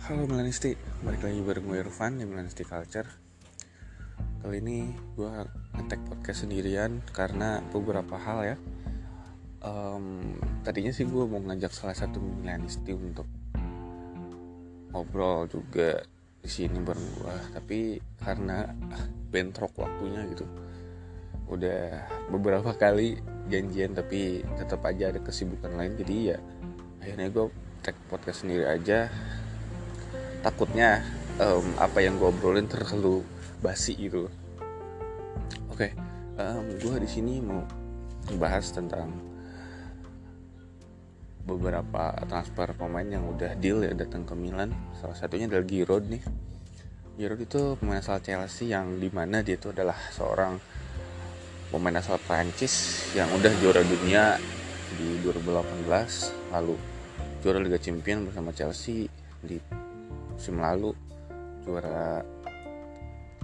Halo 0.00 0.24
Milanisti, 0.24 0.72
balik 1.04 1.28
lagi 1.28 1.44
bareng 1.44 1.68
gue 1.68 1.84
Irfan 1.84 2.16
di 2.16 2.24
Milanisti 2.24 2.64
Culture. 2.64 3.04
Kali 4.40 4.56
ini 4.56 4.88
gue 5.12 5.28
ngetek 5.76 6.00
podcast 6.08 6.48
sendirian 6.48 7.04
karena 7.12 7.60
beberapa 7.68 8.16
hal 8.16 8.40
ya. 8.48 8.56
Um, 9.60 10.40
Tadinya 10.64 10.88
sih 10.88 11.04
gue 11.04 11.20
mau 11.28 11.36
ngajak 11.44 11.68
salah 11.76 11.92
satu 11.92 12.16
Milanisti 12.16 12.96
untuk 12.96 13.28
ngobrol 14.88 15.44
juga 15.52 16.00
di 16.40 16.48
sini 16.48 16.80
bareng 16.80 17.08
gue 17.20 17.36
Tapi 17.60 18.00
karena 18.24 18.72
bentrok 19.28 19.84
waktunya 19.84 20.24
gitu 20.32 20.48
Udah 21.44 22.08
beberapa 22.32 22.72
kali 22.72 23.20
janjian 23.52 23.92
tapi 23.92 24.40
tetap 24.56 24.80
aja 24.80 25.12
ada 25.12 25.20
kesibukan 25.20 25.76
lain. 25.76 25.92
Jadi 26.00 26.16
ya 26.32 26.40
akhirnya 27.04 27.28
gue 27.28 27.52
tag 27.84 28.00
podcast 28.08 28.48
sendiri 28.48 28.64
aja 28.64 29.12
takutnya 30.40 31.04
um, 31.40 31.64
apa 31.76 32.04
yang 32.04 32.16
gue 32.16 32.28
obrolin 32.28 32.68
terlalu 32.68 33.24
basi 33.60 33.96
gitu. 33.96 34.28
Oke 35.72 35.88
okay, 35.88 35.90
um, 36.40 36.64
gue 36.80 36.96
di 37.04 37.08
sini 37.08 37.40
mau 37.40 37.64
bahas 38.36 38.68
tentang 38.72 39.10
beberapa 41.44 42.14
transfer 42.28 42.76
pemain 42.76 43.06
yang 43.06 43.24
udah 43.26 43.56
deal 43.56 43.80
ya 43.84 43.92
datang 43.96 44.28
ke 44.28 44.36
Milan. 44.36 44.72
Salah 45.00 45.16
satunya 45.16 45.48
adalah 45.48 45.64
Giroud 45.64 46.04
nih. 46.08 46.22
Giroud 47.16 47.40
itu 47.40 47.60
pemain 47.80 48.00
asal 48.00 48.20
Chelsea 48.24 48.72
yang 48.72 48.96
di 48.96 49.08
mana 49.12 49.44
dia 49.44 49.56
itu 49.56 49.72
adalah 49.72 49.96
seorang 50.12 50.56
pemain 51.70 51.96
asal 52.00 52.18
Prancis 52.22 53.06
yang 53.14 53.30
udah 53.36 53.52
juara 53.62 53.82
dunia 53.86 54.40
di 54.98 55.22
2018 55.22 55.86
lalu 56.50 56.74
juara 57.40 57.58
Liga 57.62 57.78
Champions 57.78 58.26
bersama 58.26 58.50
Chelsea 58.50 59.06
di 59.40 59.56
musim 60.40 60.56
lalu 60.56 60.96
juara 61.68 62.24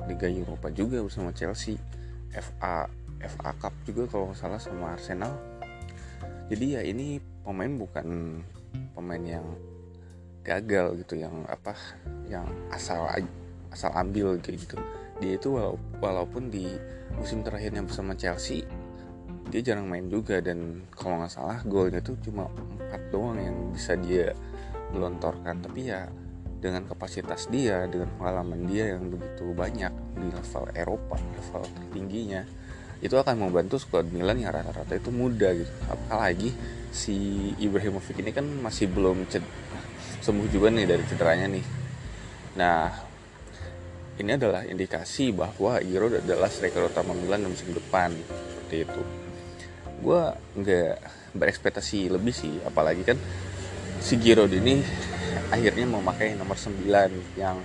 Liga 0.09 0.33
Eropa 0.33 0.73
juga 0.73 1.05
bersama 1.05 1.29
Chelsea 1.37 1.77
FA 2.33 2.89
FA 3.21 3.53
Cup 3.61 3.77
juga 3.85 4.09
kalau 4.09 4.33
nggak 4.33 4.41
salah 4.41 4.57
sama 4.57 4.97
Arsenal. 4.97 5.37
Jadi 6.49 6.73
ya 6.73 6.81
ini 6.81 7.21
pemain 7.45 7.69
bukan 7.69 8.41
pemain 8.97 9.21
yang 9.21 9.45
gagal 10.41 11.05
gitu 11.05 11.21
yang 11.21 11.45
apa 11.53 11.77
yang 12.33 12.49
asal 12.73 13.05
asal 13.69 13.93
ambil 13.93 14.41
gitu. 14.41 14.81
Dia 15.21 15.37
itu 15.37 15.53
walaupun 16.01 16.49
di 16.49 16.65
musim 17.13 17.45
terakhirnya 17.45 17.85
bersama 17.85 18.17
Chelsea 18.17 18.65
dia 19.53 19.61
jarang 19.61 19.85
main 19.85 20.09
juga 20.09 20.41
dan 20.41 20.81
kalau 20.97 21.21
nggak 21.21 21.31
salah 21.31 21.61
golnya 21.69 22.01
tuh 22.01 22.17
cuma 22.25 22.49
empat 22.81 23.03
doang 23.13 23.37
yang 23.37 23.57
bisa 23.71 23.95
dia 24.01 24.33
gelontorkan 24.91 25.63
tapi 25.63 25.93
ya 25.93 26.11
dengan 26.57 26.89
kapasitas 26.89 27.53
dia 27.53 27.85
dengan 27.87 28.09
pengalaman 28.17 28.65
dia 28.65 28.97
yang 28.97 29.13
begitu 29.13 29.53
banyak 29.53 29.93
di 30.17 30.29
level 30.33 30.65
Eropa 30.73 31.17
level 31.21 31.63
tertingginya 31.69 32.43
itu 33.05 33.13
akan 33.13 33.49
membantu 33.49 33.77
skuad 33.77 34.09
Milan 34.09 34.41
yang 34.41 34.57
rata-rata 34.57 34.97
itu 34.97 35.13
muda 35.13 35.53
gitu. 35.53 35.69
Apalagi 35.85 36.49
si 36.89 37.53
Ibrahimovic 37.61 38.25
ini 38.25 38.33
kan 38.33 38.49
masih 38.49 38.89
belum 38.89 39.29
sembuh 40.25 40.49
juga 40.49 40.73
nih 40.73 40.89
dari 40.89 41.05
cederanya 41.05 41.47
nih. 41.53 41.65
Nah 42.57 42.89
ini 44.17 44.31
adalah 44.33 44.65
indikasi 44.65 45.29
bahwa 45.37 45.77
Giroud 45.85 46.25
adalah 46.25 46.49
striker 46.49 46.89
utama 46.89 47.13
Milan 47.13 47.45
di 47.45 47.53
musim 47.53 47.77
depan 47.77 48.17
seperti 48.17 48.89
itu. 48.89 49.03
Gue 50.01 50.33
nggak 50.57 50.97
berekspektasi 51.37 52.09
lebih 52.09 52.33
sih 52.33 52.65
apalagi 52.65 53.05
kan 53.05 53.21
si 54.01 54.17
Giroud 54.17 54.57
ini 54.57 54.81
akhirnya 55.51 55.87
memakai 55.89 56.37
nomor 56.37 56.57
9 56.57 57.39
yang 57.39 57.59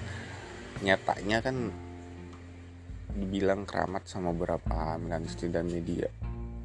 nyatanya 0.81 1.37
kan 1.45 1.69
dibilang 3.11 3.67
keramat 3.67 4.07
sama 4.07 4.31
beberapa 4.31 4.95
Milanisti 4.97 5.51
dan 5.51 5.67
media. 5.67 6.07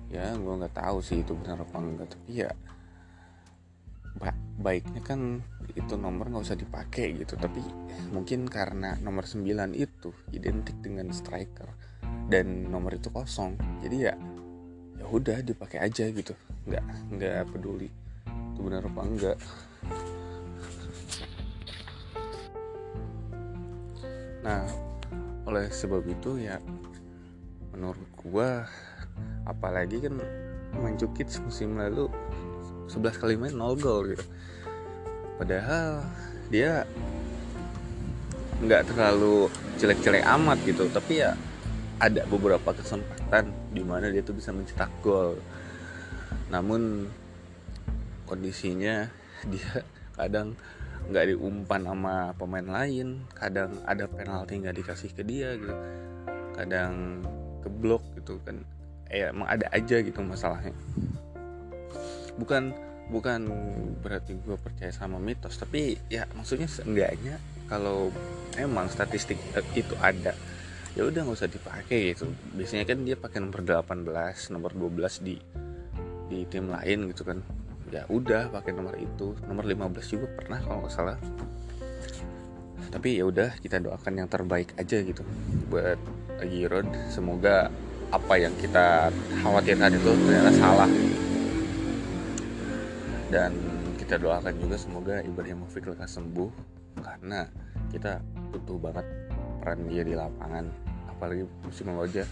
Ya 0.07 0.33
gue 0.33 0.55
nggak 0.55 0.79
tahu 0.79 1.03
sih 1.03 1.21
itu 1.27 1.35
benar 1.35 1.67
apa 1.67 1.77
enggak 1.83 2.09
tapi 2.15 2.47
ya 2.47 2.51
ba 4.17 4.33
baiknya 4.57 5.05
kan 5.05 5.45
itu 5.77 5.95
nomor 5.99 6.31
nggak 6.31 6.47
usah 6.47 6.59
dipakai 6.59 7.19
gitu. 7.21 7.35
Tapi 7.37 7.61
mungkin 8.15 8.47
karena 8.47 8.95
nomor 9.03 9.27
9 9.27 9.43
itu 9.75 10.11
identik 10.33 10.79
dengan 10.81 11.11
striker 11.11 11.69
dan 12.31 12.71
nomor 12.71 12.95
itu 12.95 13.11
kosong 13.11 13.55
jadi 13.83 13.97
ya 14.11 14.15
ya 14.97 15.05
udah 15.11 15.43
dipakai 15.43 15.83
aja 15.83 16.09
gitu. 16.09 16.33
Nggak 16.65 16.85
nggak 17.13 17.43
peduli 17.53 17.91
itu 18.57 18.61
benar 18.65 18.89
apa 18.89 19.03
enggak 19.05 19.39
Nah, 24.47 24.63
oleh 25.43 25.67
sebab 25.75 26.07
itu 26.07 26.39
ya 26.39 26.63
menurut 27.75 28.07
gua 28.15 28.63
apalagi 29.43 29.99
kan 30.07 30.23
Manjukit 30.77 31.33
musim 31.41 31.75
lalu 31.75 32.07
11 32.87 33.17
kali 33.19 33.35
main 33.35 33.57
0 33.57 33.75
gol 33.81 34.13
gitu. 34.13 34.23
Padahal 35.41 36.05
dia 36.53 36.85
nggak 38.63 38.93
terlalu 38.93 39.51
jelek-jelek 39.81 40.25
amat 40.25 40.59
gitu, 40.65 40.87
tapi 40.93 41.25
ya 41.25 41.35
ada 41.97 42.29
beberapa 42.29 42.77
kesempatan 42.77 43.53
di 43.73 43.83
mana 43.83 44.13
dia 44.13 44.21
tuh 44.21 44.37
bisa 44.37 44.53
mencetak 44.53 44.93
gol. 45.01 45.41
Namun 46.53 47.09
kondisinya 48.29 49.09
dia 49.49 49.83
kadang 50.15 50.55
nggak 51.07 51.25
diumpan 51.35 51.83
sama 51.87 52.35
pemain 52.35 52.67
lain 52.67 53.23
kadang 53.31 53.71
ada 53.87 54.11
penalti 54.11 54.59
nggak 54.59 54.77
dikasih 54.83 55.11
ke 55.15 55.23
dia 55.23 55.55
gitu 55.55 55.75
kadang 56.57 57.23
keblok 57.67 58.03
gitu 58.17 58.41
kan. 58.43 58.63
Eh 59.13 59.27
emang 59.27 59.47
ada 59.47 59.67
aja 59.71 60.01
gitu 60.01 60.19
masalahnya. 60.23 60.73
Bukan 62.41 62.75
bukan 63.07 63.41
berarti 64.03 64.35
gue 64.35 64.59
percaya 64.59 64.91
sama 64.91 65.23
mitos 65.23 65.63
tapi 65.63 65.95
ya 66.11 66.27
maksudnya 66.35 66.67
seenggaknya 66.67 67.39
kalau 67.71 68.11
emang 68.59 68.91
statistik 68.91 69.39
itu 69.79 69.95
ada 70.03 70.35
ya 70.97 71.03
udah 71.07 71.23
nggak 71.23 71.39
usah 71.39 71.51
dipakai 71.51 72.17
gitu. 72.17 72.31
Biasanya 72.57 72.89
kan 72.89 72.99
dia 73.05 73.15
pakai 73.15 73.39
nomor 73.45 73.63
18 73.63 74.55
nomor 74.55 74.73
12 74.75 75.27
di 75.27 75.37
di 76.27 76.43
tim 76.51 76.67
lain 76.67 77.15
gitu 77.15 77.23
kan 77.23 77.39
ya 77.91 78.03
udah 78.11 78.51
pakai 78.51 78.75
nomor 78.75 78.95
itu. 78.99 79.35
Nomor 79.47 79.65
15 79.67 80.13
juga 80.13 80.27
pernah 80.35 80.59
kalau 80.63 80.85
nggak 80.85 80.95
salah. 80.95 81.19
Tapi 82.91 83.19
ya 83.19 83.25
udah 83.29 83.51
kita 83.61 83.83
doakan 83.83 84.25
yang 84.25 84.29
terbaik 84.31 84.73
aja 84.79 85.03
gitu 85.03 85.23
buat 85.69 85.99
Giroud 86.41 86.87
semoga 87.11 87.69
apa 88.15 88.35
yang 88.39 88.55
kita 88.57 89.11
khawatirkan 89.43 89.91
itu 89.93 90.11
ternyata 90.27 90.53
salah. 90.55 90.91
Dan 93.27 93.53
kita 93.99 94.23
doakan 94.23 94.55
juga 94.63 94.77
semoga 94.79 95.19
Ibrahimovic 95.19 95.83
lekas 95.83 96.15
sembuh 96.15 96.51
karena 97.03 97.51
kita 97.91 98.23
butuh 98.55 98.79
banget 98.79 99.07
peran 99.61 99.81
dia 99.91 100.03
di 100.07 100.15
lapangan. 100.15 100.71
Apalagi 101.11 101.43
musim 101.67 101.91
lalu 101.91 102.07
aja 102.13 102.25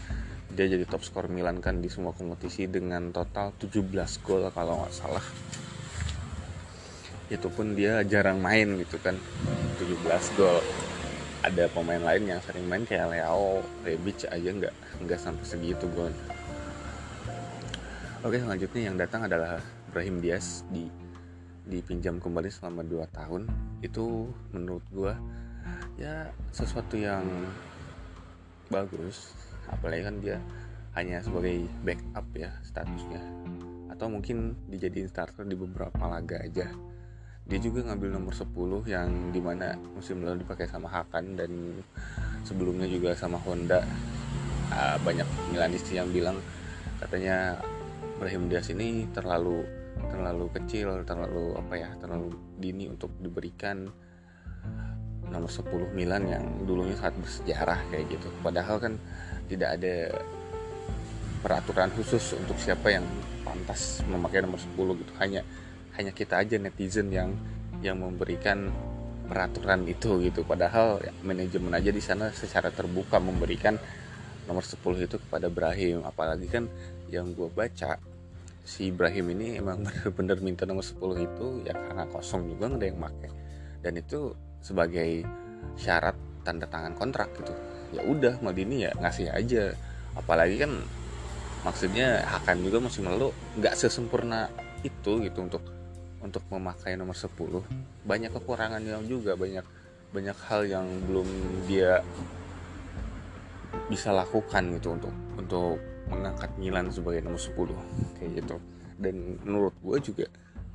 dia 0.54 0.70
jadi 0.70 0.86
top 0.86 1.02
skor 1.02 1.26
Milan 1.26 1.58
kan 1.58 1.82
di 1.82 1.90
semua 1.90 2.14
kompetisi 2.14 2.70
dengan 2.70 3.10
total 3.10 3.52
17 3.58 3.82
gol 4.22 4.46
kalau 4.54 4.86
nggak 4.86 4.94
salah. 4.94 5.26
Itu 7.28 7.50
pun 7.50 7.74
dia 7.74 8.06
jarang 8.06 8.38
main 8.38 8.78
gitu 8.78 8.96
kan 9.02 9.18
17 9.82 10.38
gol. 10.38 10.62
Ada 11.44 11.68
pemain 11.68 12.00
lain 12.00 12.24
yang 12.30 12.40
sering 12.40 12.64
main 12.64 12.88
kayak 12.88 13.12
Leo, 13.12 13.60
Rebic 13.84 14.24
aja 14.30 14.48
nggak 14.48 14.74
nggak 15.04 15.20
sampai 15.20 15.44
segitu 15.44 15.84
gol 15.92 16.14
oke 18.24 18.40
selanjutnya 18.40 18.88
yang 18.88 18.96
datang 18.96 19.28
adalah 19.28 19.60
Brahim 19.92 20.24
Diaz 20.24 20.64
di 20.72 20.88
dipinjam 21.68 22.16
kembali 22.16 22.48
selama 22.48 22.80
2 22.80 23.04
tahun. 23.12 23.42
Itu 23.84 24.32
menurut 24.56 24.84
gue 24.88 25.12
ya 26.00 26.32
sesuatu 26.48 26.96
yang 26.96 27.24
bagus 28.72 29.36
apalagi 29.70 30.02
kan 30.04 30.16
dia 30.20 30.36
hanya 30.94 31.18
sebagai 31.20 31.66
backup 31.82 32.26
ya 32.34 32.50
statusnya. 32.62 33.22
Atau 33.90 34.10
mungkin 34.10 34.58
dijadiin 34.70 35.10
starter 35.10 35.46
di 35.46 35.54
beberapa 35.58 36.06
laga 36.06 36.42
aja. 36.42 36.70
Dia 37.44 37.58
juga 37.60 37.84
ngambil 37.84 38.08
nomor 38.16 38.32
10 38.32 38.88
yang 38.88 39.08
di 39.28 39.40
mana 39.42 39.76
musim 39.92 40.24
lalu 40.24 40.42
dipakai 40.46 40.64
sama 40.64 40.88
Hakan 40.88 41.36
dan 41.36 41.52
sebelumnya 42.46 42.88
juga 42.88 43.12
sama 43.12 43.36
Honda. 43.42 43.84
Uh, 44.72 44.96
banyak 45.04 45.28
Milanisti 45.52 46.00
yang 46.00 46.08
bilang 46.08 46.40
katanya 46.98 47.60
Brahim 48.16 48.48
Diaz 48.48 48.72
ini 48.72 49.04
terlalu 49.12 49.60
terlalu 50.08 50.46
kecil 50.56 51.04
terlalu 51.04 51.54
apa 51.54 51.74
ya 51.78 51.90
terlalu 52.00 52.32
dini 52.58 52.88
untuk 52.88 53.12
diberikan 53.20 53.86
nomor 55.28 55.50
10 55.50 55.96
Milan 55.96 56.30
yang 56.30 56.44
dulunya 56.62 56.94
saat 56.94 57.16
bersejarah 57.16 57.80
kayak 57.90 58.06
gitu. 58.12 58.28
Padahal 58.44 58.78
kan 58.78 58.94
tidak 59.50 59.80
ada 59.80 59.94
peraturan 61.44 61.92
khusus 61.92 62.36
untuk 62.36 62.56
siapa 62.56 62.88
yang 62.88 63.04
pantas 63.44 64.00
memakai 64.08 64.40
nomor 64.40 64.58
10 64.58 65.00
gitu. 65.04 65.12
Hanya 65.20 65.44
hanya 65.94 66.10
kita 66.10 66.40
aja 66.40 66.56
netizen 66.56 67.12
yang 67.12 67.36
yang 67.84 68.00
memberikan 68.00 68.72
peraturan 69.28 69.84
itu 69.84 70.20
gitu. 70.24 70.42
Padahal 70.44 71.00
ya, 71.04 71.12
manajemen 71.20 71.72
aja 71.76 71.92
di 71.92 72.00
sana 72.00 72.32
secara 72.32 72.72
terbuka 72.72 73.20
memberikan 73.20 73.76
nomor 74.48 74.64
10 74.64 74.80
itu 75.04 75.16
kepada 75.20 75.52
Ibrahim. 75.52 76.04
Apalagi 76.04 76.48
kan 76.48 76.64
yang 77.12 77.36
gue 77.36 77.48
baca 77.52 78.00
si 78.64 78.88
Ibrahim 78.88 79.36
ini 79.36 79.60
emang 79.60 79.84
bener-bener 80.16 80.40
minta 80.40 80.64
nomor 80.64 80.82
10 80.82 80.96
itu 81.20 81.46
ya 81.68 81.76
karena 81.76 82.08
kosong 82.08 82.48
juga 82.48 82.72
nggak 82.72 82.80
ada 82.80 82.86
yang 82.88 83.00
pakai 83.00 83.30
dan 83.84 83.92
itu 84.00 84.20
sebagai 84.64 85.10
syarat 85.76 86.16
tanda 86.40 86.64
tangan 86.64 86.96
kontrak 86.96 87.28
gitu 87.36 87.52
ya 87.94 88.02
udah 88.04 88.34
Maldini 88.42 88.84
ya 88.84 88.92
ngasih 88.98 89.30
aja. 89.30 89.72
Apalagi 90.18 90.58
kan 90.58 90.72
maksudnya 91.64 92.22
akan 92.42 92.56
juga 92.60 92.78
musim 92.82 93.08
lalu 93.08 93.32
nggak 93.56 93.74
sesempurna 93.74 94.52
itu 94.84 95.22
gitu 95.24 95.38
untuk 95.40 95.64
untuk 96.20 96.44
memakai 96.52 96.96
nomor 96.96 97.16
10 97.16 97.28
banyak 98.04 98.32
kekurangan 98.32 98.80
yang 98.80 99.04
juga 99.04 99.36
banyak 99.36 99.64
banyak 100.12 100.36
hal 100.48 100.64
yang 100.64 100.86
belum 101.08 101.26
dia 101.68 102.04
bisa 103.90 104.14
lakukan 104.14 104.76
gitu 104.78 104.94
untuk 104.94 105.14
untuk 105.36 105.76
mengangkat 106.08 106.50
Milan 106.60 106.92
sebagai 106.92 107.24
nomor 107.24 107.40
10 107.40 108.20
kayak 108.20 108.30
gitu. 108.44 108.56
Dan 108.94 109.40
menurut 109.42 109.74
gue 109.82 109.98
juga 110.00 110.26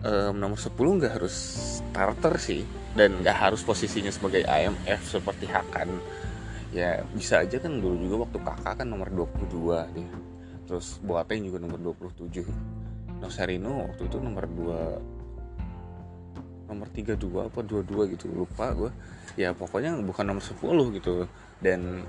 um, 0.03 0.33
nomor 0.35 0.59
10 0.59 0.75
nggak 0.75 1.13
harus 1.21 1.35
starter 1.79 2.35
sih 2.37 2.61
dan 2.97 3.21
nggak 3.23 3.37
harus 3.37 3.61
posisinya 3.63 4.11
sebagai 4.11 4.43
IMF 4.43 5.01
seperti 5.07 5.47
Hakan 5.47 5.89
ya 6.69 7.01
bisa 7.17 7.41
aja 7.41 7.57
kan 7.57 7.81
dulu 7.81 7.97
juga 7.97 8.15
waktu 8.29 8.37
kakak 8.45 8.73
kan 8.83 8.87
nomor 8.87 9.09
22 9.09 9.97
dia 9.97 10.13
terus 10.69 11.01
Boateng 11.01 11.41
juga 11.49 11.57
nomor 11.57 11.81
27 11.81 12.45
Nosarino 13.19 13.89
waktu 13.89 14.05
itu 14.05 14.17
nomor 14.21 14.45
2 14.45 15.19
nomor 16.69 16.85
32 16.93 17.49
apa 17.49 17.59
22 17.65 18.13
gitu. 18.13 18.29
Lupa 18.29 18.69
gue 18.77 18.93
ya 19.33 19.51
pokoknya 19.57 19.97
bukan 20.05 20.23
nomor 20.29 20.43
10 20.45 20.95
gitu. 21.01 21.25
Dan 21.59 22.05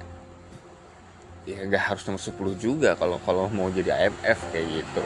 ya 1.48 1.56
nggak 1.64 1.82
harus 1.90 2.04
nomor 2.04 2.20
10 2.20 2.60
juga 2.60 2.92
kalau 2.94 3.16
kalau 3.24 3.48
mau 3.48 3.72
jadi 3.72 4.06
AMF 4.06 4.38
kayak 4.52 4.66
gitu. 4.84 5.02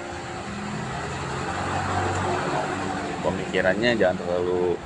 Pemikirannya 3.25 3.97
jangan 3.97 4.19
terlalu 4.21 4.77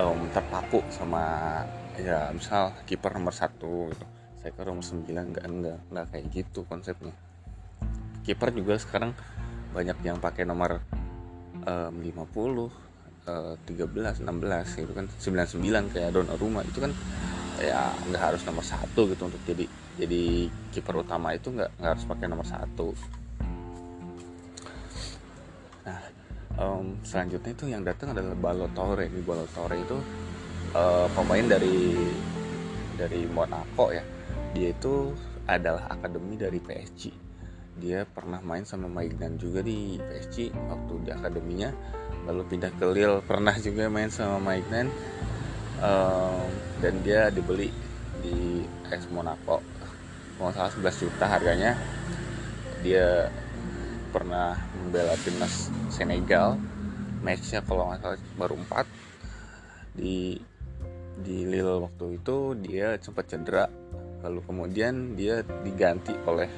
um, 0.00 0.18
terpaku 0.32 0.80
sama 0.88 1.60
ya 1.98 2.30
misal 2.30 2.74
kiper 2.86 3.10
nomor 3.18 3.34
satu 3.34 3.90
gitu. 3.90 4.06
Saya 4.38 4.54
ke 4.54 4.62
nomor 4.62 4.86
9 4.86 5.10
enggak 5.10 5.44
enggak 5.44 5.78
enggak 5.90 6.06
kayak 6.14 6.24
gitu 6.30 6.62
konsepnya. 6.70 7.14
Kiper 8.22 8.54
juga 8.54 8.78
sekarang 8.78 9.12
banyak 9.74 9.98
yang 10.06 10.22
pakai 10.22 10.46
nomor 10.46 10.78
um, 11.66 11.94
50 11.98 12.14
uh, 13.26 13.54
13 13.66 14.22
16 14.22 14.80
gitu 14.80 14.92
kan. 14.94 15.06
99 15.10 15.94
kayak 15.94 16.10
Donnarumma 16.14 16.62
itu 16.62 16.78
kan 16.78 16.94
ya 17.58 17.90
nggak 18.06 18.22
harus 18.22 18.42
nomor 18.46 18.62
satu 18.62 19.10
gitu 19.10 19.26
untuk 19.26 19.42
jadi 19.42 19.66
jadi 19.98 20.46
kiper 20.70 21.02
utama 21.02 21.34
itu 21.34 21.50
nggak 21.50 21.74
nggak 21.82 21.90
harus 21.98 22.06
pakai 22.06 22.26
nomor 22.30 22.46
satu. 22.46 22.94
Nah 25.82 26.00
um, 26.62 27.02
selanjutnya 27.02 27.50
itu 27.50 27.66
yang 27.66 27.82
datang 27.82 28.14
adalah 28.14 28.38
Balotore. 28.38 29.10
Ini 29.10 29.20
Balotore 29.26 29.74
itu 29.74 29.98
uh, 30.74 31.06
pemain 31.12 31.46
dari 31.46 31.94
dari 32.98 33.24
Monaco 33.30 33.92
ya. 33.92 34.02
Dia 34.56 34.72
itu 34.72 35.12
adalah 35.48 35.88
akademi 35.92 36.36
dari 36.36 36.60
PSG 36.60 37.28
dia 37.78 38.02
pernah 38.02 38.42
main 38.42 38.66
sama 38.66 38.90
Maignan 38.90 39.38
juga 39.38 39.62
di 39.62 39.96
PSG 40.02 40.50
waktu 40.50 40.94
di 41.06 41.10
akademinya. 41.14 41.70
Lalu 42.26 42.42
pindah 42.50 42.74
ke 42.74 42.84
Lille 42.90 43.22
pernah 43.22 43.54
juga 43.54 43.86
main 43.86 44.10
sama 44.10 44.42
Maignan. 44.42 44.90
Um, 45.78 46.50
dan 46.82 46.94
dia 47.06 47.30
dibeli 47.30 47.70
di 48.18 48.66
AS 48.90 49.06
Monaco. 49.14 49.62
Mau 50.42 50.50
salah 50.50 50.74
11 50.74 51.06
juta 51.06 51.26
harganya. 51.30 51.78
Dia 52.82 53.30
pernah 54.10 54.58
membela 54.74 55.14
timnas 55.22 55.70
Senegal. 55.86 56.58
Matchnya 57.22 57.62
kalau 57.62 57.94
nggak 57.94 58.02
salah 58.02 58.18
baru 58.34 58.54
4 58.58 59.98
di 59.98 60.38
di 61.22 61.44
Lille 61.44 61.82
waktu 61.82 62.20
itu 62.20 62.54
dia 62.58 62.96
sempat 63.02 63.26
cedera. 63.30 63.66
Lalu 64.22 64.40
kemudian 64.42 65.14
dia 65.14 65.42
diganti 65.42 66.10
oleh 66.26 66.50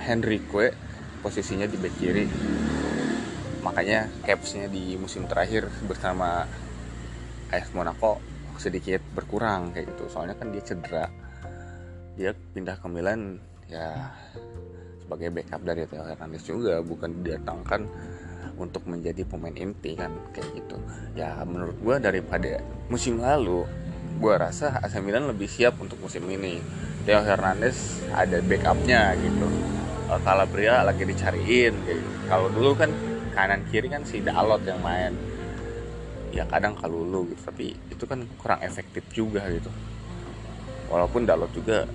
Henrique 0.00 0.74
posisinya 1.22 1.66
di 1.68 1.76
bek 1.78 1.94
kiri. 1.98 2.26
Makanya 3.60 4.08
capsnya 4.24 4.66
di 4.66 4.96
musim 4.96 5.28
terakhir 5.28 5.68
bersama 5.84 6.48
AS 7.52 7.70
Monaco 7.76 8.18
sedikit 8.56 9.00
berkurang 9.14 9.72
kayak 9.72 9.94
gitu. 9.94 10.04
Soalnya 10.08 10.36
kan 10.36 10.52
dia 10.52 10.62
cedera. 10.64 11.06
Dia 12.16 12.34
pindah 12.34 12.76
ke 12.76 12.88
Milan 12.90 13.38
ya 13.70 14.10
sebagai 15.10 15.30
backup 15.34 15.62
dari 15.66 15.82
Theo 15.90 16.06
Hernandez 16.06 16.42
juga 16.46 16.78
bukan 16.82 17.22
didatangkan 17.22 17.80
untuk 18.60 18.84
menjadi 18.84 19.24
pemain 19.24 19.54
inti 19.54 19.96
kan 19.96 20.12
kayak 20.36 20.48
gitu. 20.56 20.76
Ya 21.16 21.40
menurut 21.48 21.76
gue 21.80 21.96
daripada 22.00 22.60
musim 22.92 23.20
lalu 23.20 23.64
gue 24.20 24.34
rasa 24.36 24.76
AC 24.84 25.00
Milan 25.00 25.30
lebih 25.30 25.48
siap 25.48 25.80
untuk 25.80 25.96
musim 26.02 26.28
ini. 26.28 26.60
Theo 27.08 27.24
Hernandez 27.24 28.04
ada 28.12 28.44
backupnya 28.44 29.16
gitu. 29.16 29.48
Calabria 30.20 30.82
lagi 30.82 31.06
dicariin 31.06 31.70
gitu. 31.86 32.08
kalau 32.26 32.50
dulu 32.50 32.74
kan 32.74 32.90
kanan 33.30 33.62
kiri 33.70 33.86
kan 33.86 34.02
si 34.04 34.20
Dalot 34.20 34.60
yang 34.66 34.82
main. 34.84 35.14
Ya 36.30 36.46
kadang 36.46 36.76
kalulu 36.76 37.30
gitu 37.32 37.42
tapi 37.48 37.74
itu 37.88 38.04
kan 38.04 38.26
kurang 38.36 38.60
efektif 38.60 39.06
juga 39.14 39.46
gitu. 39.48 39.72
Walaupun 40.92 41.24
Dalot 41.24 41.50
juga 41.54 41.86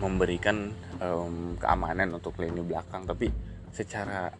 memberikan 0.00 0.72
um, 1.00 1.56
keamanan 1.56 2.16
untuk 2.16 2.36
lini 2.40 2.60
belakang 2.64 3.04
tapi 3.04 3.28
secara 3.72 4.32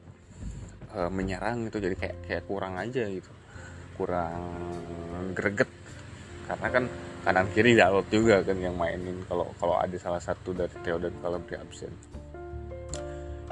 uh, 0.96 1.10
menyerang 1.12 1.68
itu 1.68 1.76
jadi 1.76 1.94
kayak 1.94 2.16
kayak 2.24 2.42
kurang 2.48 2.80
aja 2.80 3.04
gitu. 3.04 3.30
Kurang 3.94 4.40
greget. 5.36 5.68
Karena 6.48 6.68
kan 6.72 6.84
kanan 7.26 7.46
kiri 7.52 7.76
Dalot 7.76 8.06
juga 8.08 8.40
kan 8.40 8.56
yang 8.56 8.74
mainin 8.78 9.20
kalau 9.28 9.50
kalau 9.60 9.76
ada 9.76 9.96
salah 10.00 10.22
satu 10.22 10.56
dari 10.56 10.72
Theo 10.80 10.96
dan 10.96 11.12
Calabria 11.20 11.60
absen. 11.60 11.92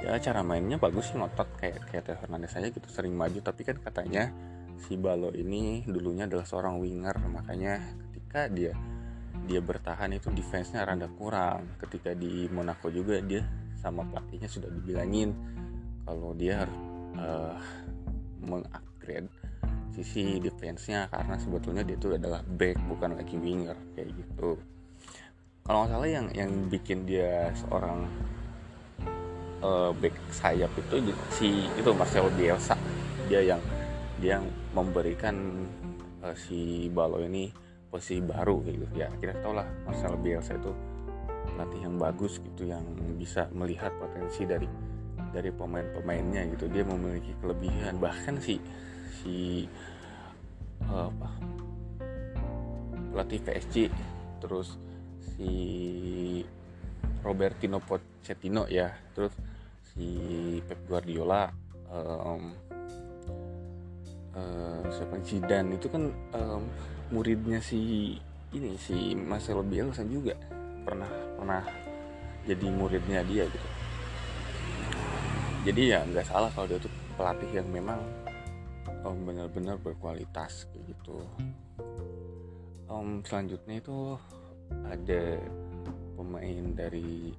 Ya 0.05 0.20
cara 0.20 0.44
mainnya 0.44 0.76
bagus 0.81 1.12
sih 1.12 1.17
ngotot. 1.20 1.49
Kayak 1.61 1.85
kayak 1.93 2.02
Theo 2.08 2.17
Hernandez 2.25 2.56
aja 2.56 2.69
gitu 2.73 2.88
sering 2.88 3.12
maju. 3.12 3.41
Tapi 3.44 3.62
kan 3.64 3.76
katanya 3.81 4.32
si 4.81 4.96
Balo 4.96 5.32
ini 5.36 5.84
dulunya 5.84 6.24
adalah 6.24 6.48
seorang 6.48 6.81
winger. 6.81 7.17
Makanya 7.29 7.81
ketika 8.08 8.48
dia 8.48 8.72
dia 9.44 9.60
bertahan 9.60 10.15
itu 10.15 10.31
defense-nya 10.31 10.86
rada 10.86 11.08
kurang. 11.10 11.77
Ketika 11.81 12.15
di 12.15 12.46
Monaco 12.53 12.89
juga 12.93 13.19
dia 13.20 13.44
sama 13.81 14.06
pelatihnya 14.08 14.48
sudah 14.48 14.70
dibilangin 14.72 15.36
kalau 16.05 16.36
dia 16.36 16.65
harus 16.65 16.77
uh, 17.18 17.56
mengupgrade 18.44 19.30
sisi 19.94 20.42
defense-nya 20.42 21.06
karena 21.06 21.38
sebetulnya 21.38 21.86
dia 21.86 21.94
itu 21.94 22.10
adalah 22.10 22.42
back 22.42 22.76
bukan 22.90 23.14
lagi 23.14 23.38
winger 23.38 23.78
kayak 23.94 24.10
gitu. 24.10 24.58
Kalau 25.64 25.86
nggak 25.86 25.96
salah 25.96 26.10
yang 26.10 26.26
yang 26.34 26.50
bikin 26.68 27.06
dia 27.06 27.54
seorang 27.56 28.04
uh, 29.62 29.94
back 29.96 30.12
sayap 30.34 30.68
itu 30.76 31.14
si 31.32 31.70
itu 31.78 31.90
Marcelo 31.94 32.28
Bielsa. 32.34 32.74
Dia 33.30 33.40
yang 33.40 33.62
dia 34.18 34.36
yang 34.36 34.46
memberikan 34.74 35.64
uh, 36.20 36.36
si 36.36 36.90
Balo 36.90 37.22
ini 37.22 37.48
posisi 37.88 38.18
baru 38.18 38.60
gitu. 38.66 38.84
Ya 38.98 39.08
kita 39.22 39.38
tahu 39.40 39.54
lah 39.56 39.64
Marcelo 39.86 40.18
Bielsa 40.18 40.58
itu 40.58 40.74
pelatih 41.54 41.86
yang 41.86 41.96
bagus 41.96 42.42
gitu 42.42 42.66
yang 42.66 42.82
bisa 43.14 43.46
melihat 43.54 43.94
potensi 43.94 44.42
dari 44.42 44.66
dari 45.34 45.50
pemain-pemainnya 45.50 46.46
gitu. 46.55 46.70
Dia 46.70 46.86
memiliki 46.86 47.34
kelebihan. 47.43 47.98
Bahkan 47.98 48.38
si 48.38 48.62
si 49.19 49.67
uh, 50.86 51.10
apa? 51.10 51.29
Pelatih 53.10 53.41
PSG 53.43 53.76
terus 54.38 54.79
si 55.34 55.50
Robertino 57.26 57.82
Pochettino 57.82 58.67
ya 58.70 58.91
terus 59.14 59.34
si 59.94 60.06
Pep 60.67 60.79
Guardiola 60.86 61.50
um, 61.91 62.55
uh, 64.38 64.82
siapa 64.94 65.19
Zidane. 65.26 65.74
Itu 65.74 65.91
kan 65.91 66.14
um, 66.38 66.62
muridnya 67.10 67.58
si 67.58 68.14
ini 68.55 68.79
si 68.79 69.19
Marcelo 69.19 69.67
Bielsa 69.67 70.06
juga. 70.06 70.38
Pernah 70.86 71.10
pernah 71.34 71.62
jadi 72.44 72.67
muridnya 72.70 73.24
dia 73.24 73.48
gitu 73.48 73.69
jadi 75.64 75.82
ya 75.96 75.98
nggak 76.04 76.28
salah 76.28 76.52
kalau 76.52 76.68
dia 76.68 76.76
tuh 76.76 76.92
pelatih 77.16 77.50
yang 77.56 77.68
memang 77.72 77.96
um, 79.00 79.16
benar-benar 79.24 79.80
berkualitas 79.80 80.68
kayak 80.68 80.92
gitu. 80.92 81.24
Um, 82.84 83.24
selanjutnya 83.24 83.80
itu 83.80 84.20
ada 84.84 85.40
pemain 86.20 86.64
dari 86.76 87.32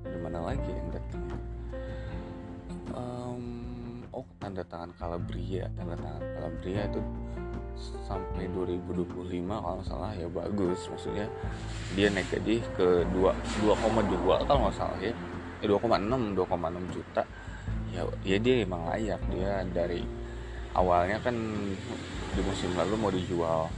dari 0.00 0.18
mana 0.24 0.40
lagi 0.48 0.70
yang 0.72 0.88
datang 0.90 1.24
um, 2.96 3.44
oh 4.10 4.26
tanda 4.40 4.64
tangan 4.64 4.90
Calabria. 4.96 5.68
Tanda 5.76 5.96
tangan 6.00 6.24
Calabria 6.24 6.82
itu 6.88 7.00
sampai 8.04 8.44
2025 8.52 9.44
kalau 9.48 9.82
salah 9.84 10.12
ya 10.16 10.28
bagus. 10.28 10.88
Maksudnya 10.88 11.26
dia 11.94 12.08
naik 12.08 12.28
gaji 12.32 12.64
ke 12.76 13.04
2 13.12 13.66
2,2 13.68 14.48
kalau 14.48 14.60
nggak 14.68 14.76
salah 14.76 14.98
ya, 15.00 15.12
ya 15.60 15.66
2,6 15.68 16.36
2,6 16.36 16.94
juta. 16.96 17.22
Ya 17.92 18.02
ya 18.24 18.36
dia 18.40 18.54
emang 18.64 18.88
layak. 18.88 19.20
Dia 19.30 19.64
dari 19.70 20.02
awalnya 20.74 21.20
kan 21.20 21.36
di 22.34 22.40
musim 22.42 22.72
lalu 22.74 22.94
mau 22.96 23.12
dijual. 23.12 23.68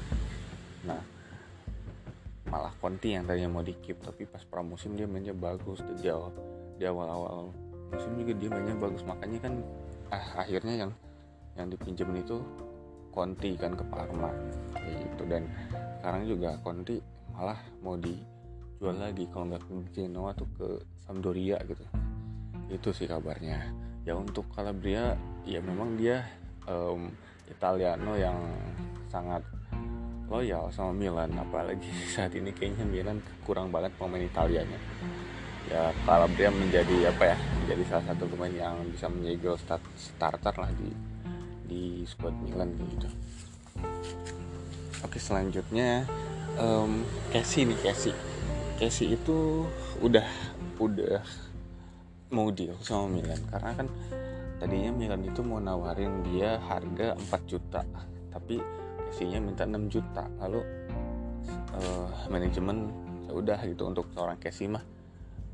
Nah 0.86 1.02
malah 2.52 2.72
Conti 2.78 3.16
yang 3.16 3.24
tadinya 3.24 3.48
mau 3.48 3.64
di 3.64 3.72
keep 3.80 3.96
tapi 4.04 4.28
pas 4.28 4.42
pramusim 4.46 4.94
dia 4.94 5.06
mainnya 5.10 5.34
bagus. 5.34 5.82
Di 5.98 6.08
awal 6.08 6.30
di 6.76 6.84
awal-awal 6.86 7.50
musim 7.92 8.12
juga 8.16 8.32
dia 8.38 8.48
mainnya 8.52 8.76
bagus. 8.78 9.02
Makanya 9.02 9.38
kan 9.42 9.54
ah, 10.14 10.46
akhirnya 10.46 10.86
yang 10.86 10.92
yang 11.56 11.68
dipinjemin 11.68 12.24
itu 12.24 12.40
Conti 13.12 13.58
kan 13.60 13.76
ke 13.76 13.84
Parma. 13.92 14.32
Gitu. 14.76 15.22
Dan 15.28 15.44
sekarang 16.00 16.22
juga 16.24 16.56
Conti 16.64 16.96
malah 17.32 17.60
mau 17.80 17.96
dijual 18.82 18.98
lagi. 18.98 19.30
Kalau 19.30 19.46
nggak 19.46 19.62
ke 19.62 19.74
Genoa 19.94 20.34
tuh 20.34 20.50
ke 20.58 20.66
Sampdoria 21.06 21.62
gitu. 21.70 21.86
Itu 22.66 22.90
sih 22.90 23.06
kabarnya. 23.06 23.70
Ya 24.02 24.18
untuk 24.18 24.50
Calabria 24.50 25.14
ya 25.46 25.62
memang 25.62 25.94
dia 25.94 26.26
um, 26.66 27.06
Italiano 27.46 28.18
yang 28.18 28.34
sangat 29.06 29.46
loyal 30.26 30.66
sama 30.74 30.90
Milan. 30.90 31.30
Apalagi 31.38 31.86
saat 32.18 32.34
ini 32.34 32.50
kayaknya 32.50 32.82
Milan 32.82 33.22
kurang 33.46 33.70
banget 33.70 33.94
pemain 33.94 34.18
Italianya. 34.18 34.82
Ya 35.70 35.94
Calabria 36.02 36.50
menjadi 36.50 37.14
apa 37.14 37.22
ya? 37.22 37.36
Menjadi 37.62 37.82
salah 37.86 38.04
satu 38.10 38.26
pemain 38.34 38.50
yang 38.50 38.82
bisa 38.90 39.06
menyegel 39.06 39.54
start, 39.62 39.86
starter 39.94 40.58
lah 40.58 40.74
di 40.74 40.90
di 41.70 41.82
squad 42.02 42.34
Milan 42.42 42.74
gitu. 42.98 43.06
Oke 45.06 45.22
selanjutnya 45.22 46.02
um, 46.58 47.06
Casey 47.30 47.62
nih 47.62 47.78
Casey 47.78 48.31
Casey 48.82 49.14
itu 49.14 49.62
udah 50.02 50.26
udah 50.82 51.22
mau 52.34 52.50
deal 52.50 52.74
sama 52.82 53.14
Milan. 53.14 53.38
Karena 53.46 53.78
kan 53.78 53.86
tadinya 54.58 54.90
Milan 54.90 55.22
itu 55.22 55.38
mau 55.46 55.62
nawarin 55.62 56.26
dia 56.26 56.58
harga 56.66 57.14
4 57.14 57.46
juta 57.46 57.86
tapi 58.34 58.58
isinya 59.06 59.38
minta 59.38 59.62
6 59.62 59.86
juta. 59.86 60.26
Lalu 60.42 60.66
uh, 61.78 62.10
manajemen 62.26 62.90
ya 63.30 63.38
udah 63.38 63.58
gitu 63.70 63.86
untuk 63.86 64.10
seorang 64.18 64.42
Casey 64.42 64.66
mah 64.66 64.82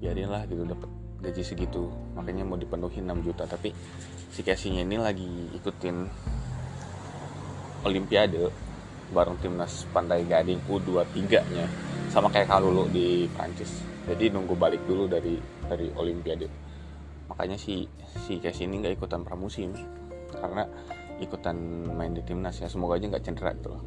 biarinlah 0.01 0.49
gitu 0.49 0.65
dapat 0.65 0.89
gaji 1.21 1.45
segitu. 1.45 1.85
Makanya 2.17 2.49
mau 2.49 2.57
dipenuhi 2.57 3.05
6 3.05 3.29
juta. 3.29 3.45
Tapi 3.45 3.77
si 4.33 4.41
Casey-nya 4.41 4.89
ini 4.89 4.97
lagi 4.97 5.29
ikutin 5.53 6.09
Olimpiade 7.85 8.68
bareng 9.13 9.41
timnas 9.41 9.89
Pantai 9.91 10.25
Gading 10.29 10.61
U23 10.69 11.19
nya. 11.53 11.67
Sama 12.09 12.33
kayak 12.33 12.49
Kalulu 12.49 12.89
di 12.89 13.29
Prancis. 13.33 13.85
Jadi 14.09 14.33
nunggu 14.33 14.57
balik 14.57 14.85
dulu 14.89 15.05
dari 15.05 15.37
dari 15.69 15.93
Olimpiade. 15.93 16.49
Makanya 17.29 17.61
si 17.61 17.85
si 18.25 18.41
Casey 18.41 18.65
ini 18.65 18.81
nggak 18.81 18.97
ikutan 18.97 19.21
pramusim. 19.25 19.77
Karena 20.33 20.65
ikutan 21.21 21.57
main 21.93 22.17
di 22.17 22.25
timnas 22.25 22.57
ya. 22.61 22.69
Semoga 22.69 22.97
aja 22.97 23.09
nggak 23.09 23.25
cedera 23.25 23.53
gitu 23.57 23.69
loh. 23.73 23.83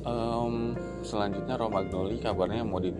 Um, 0.00 0.72
selanjutnya 1.04 1.60
Romagnoli 1.60 2.16
kabarnya 2.22 2.64
mau 2.64 2.80
di 2.80 2.94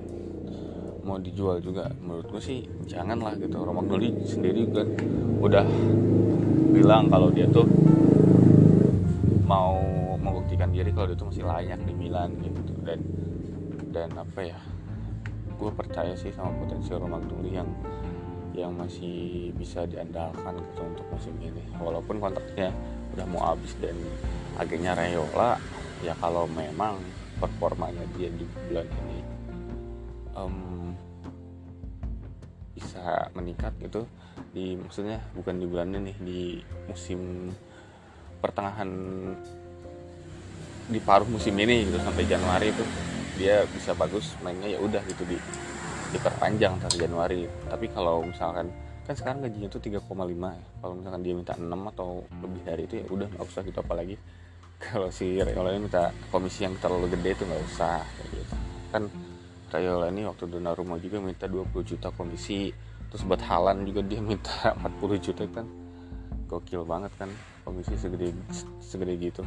mau 1.07 1.17
dijual 1.17 1.63
juga. 1.63 1.89
Menurut 2.03 2.27
gue 2.29 2.43
sih 2.43 2.59
jangan 2.91 3.23
lah 3.23 3.35
gitu 3.39 3.63
Romagnoli 3.63 4.27
sendiri 4.27 4.67
kan 4.75 4.89
udah 5.41 5.65
bilang 6.71 7.09
kalau 7.09 7.33
dia 7.33 7.49
tuh 7.51 7.67
mau 9.49 10.00
membuktikan 10.41 10.73
diri 10.73 10.89
kalau 10.97 11.13
dia 11.13 11.21
tuh 11.21 11.29
masih 11.29 11.45
layak 11.45 11.81
di 11.85 11.93
Milan 11.93 12.33
gitu. 12.41 12.73
Dan 12.81 13.01
dan 13.93 14.09
apa 14.17 14.41
ya 14.41 14.59
gue 15.61 15.71
percaya 15.77 16.17
sih 16.17 16.33
sama 16.33 16.57
potensi 16.57 16.89
Romagnoli 16.97 17.53
yang 17.53 17.69
yang 18.57 18.73
masih 18.73 19.53
bisa 19.53 19.85
diandalkan 19.85 20.57
gitu 20.73 20.81
untuk 20.81 21.05
musim 21.13 21.37
ini. 21.45 21.61
Walaupun 21.77 22.17
kontraknya 22.17 22.73
udah 23.13 23.27
mau 23.29 23.53
habis 23.53 23.77
dan 23.85 23.95
agennya 24.57 24.97
Rayola 24.97 25.61
ya 26.01 26.17
kalau 26.17 26.49
memang 26.49 26.97
performanya 27.37 28.01
dia 28.17 28.33
di 28.33 28.49
bulan 28.49 28.89
ini 29.05 29.19
um, 30.33 30.57
bisa 32.73 33.29
meningkat 33.37 33.77
gitu 33.85 34.09
di 34.57 34.77
maksudnya 34.77 35.21
bukan 35.37 35.61
di 35.61 35.67
bulan 35.69 35.93
ini 36.01 36.13
di 36.17 36.43
musim 36.89 37.53
pertengahan 38.41 38.89
di 40.91 40.99
paruh 40.99 41.27
musim 41.31 41.55
ini 41.55 41.87
gitu 41.87 42.03
sampai 42.03 42.27
Januari 42.27 42.75
itu 42.75 42.83
dia 43.39 43.63
bisa 43.71 43.95
bagus 43.95 44.35
mainnya 44.43 44.75
ya 44.75 44.79
udah 44.83 45.01
gitu 45.07 45.23
di 45.25 45.39
diperpanjang 46.11 46.75
sampai 46.83 46.99
Januari. 46.99 47.41
Tapi 47.71 47.87
kalau 47.95 48.27
misalkan 48.27 48.67
kan 49.07 49.15
sekarang 49.15 49.47
gajinya 49.47 49.69
tuh 49.71 49.81
3,5 49.81 50.03
ya. 50.03 50.65
Kalau 50.83 50.95
misalkan 50.99 51.21
dia 51.23 51.35
minta 51.35 51.55
6 51.55 51.93
atau 51.95 52.09
lebih 52.43 52.61
dari 52.67 52.83
itu 52.85 52.95
ya 53.01 53.07
udah 53.07 53.27
nggak 53.31 53.45
usah 53.47 53.63
gitu. 53.63 53.79
Apalagi 53.81 54.17
kalau 54.85 55.09
si 55.15 55.39
Rayola 55.39 55.71
ini 55.73 55.81
minta 55.87 56.11
komisi 56.35 56.67
yang 56.67 56.75
terlalu 56.83 57.15
gede 57.15 57.31
itu 57.39 57.43
nggak 57.47 57.63
usah 57.71 58.03
gitu. 58.35 58.55
Kan 58.91 59.03
Rayola 59.71 60.11
ini 60.11 60.27
waktu 60.27 60.45
Donnarumma 60.51 60.99
juga 60.99 61.23
minta 61.23 61.47
20 61.47 61.71
juta 61.87 62.11
komisi 62.11 62.75
terus 63.11 63.27
buat 63.27 63.43
Halan 63.43 63.83
juga 63.87 64.03
dia 64.03 64.19
minta 64.19 64.75
40 64.83 65.23
juta 65.23 65.47
kan. 65.55 65.67
Gokil 66.51 66.83
banget 66.83 67.15
kan 67.15 67.31
komisi 67.63 67.95
segede 67.95 68.35
segede 68.83 69.15
gitu 69.23 69.47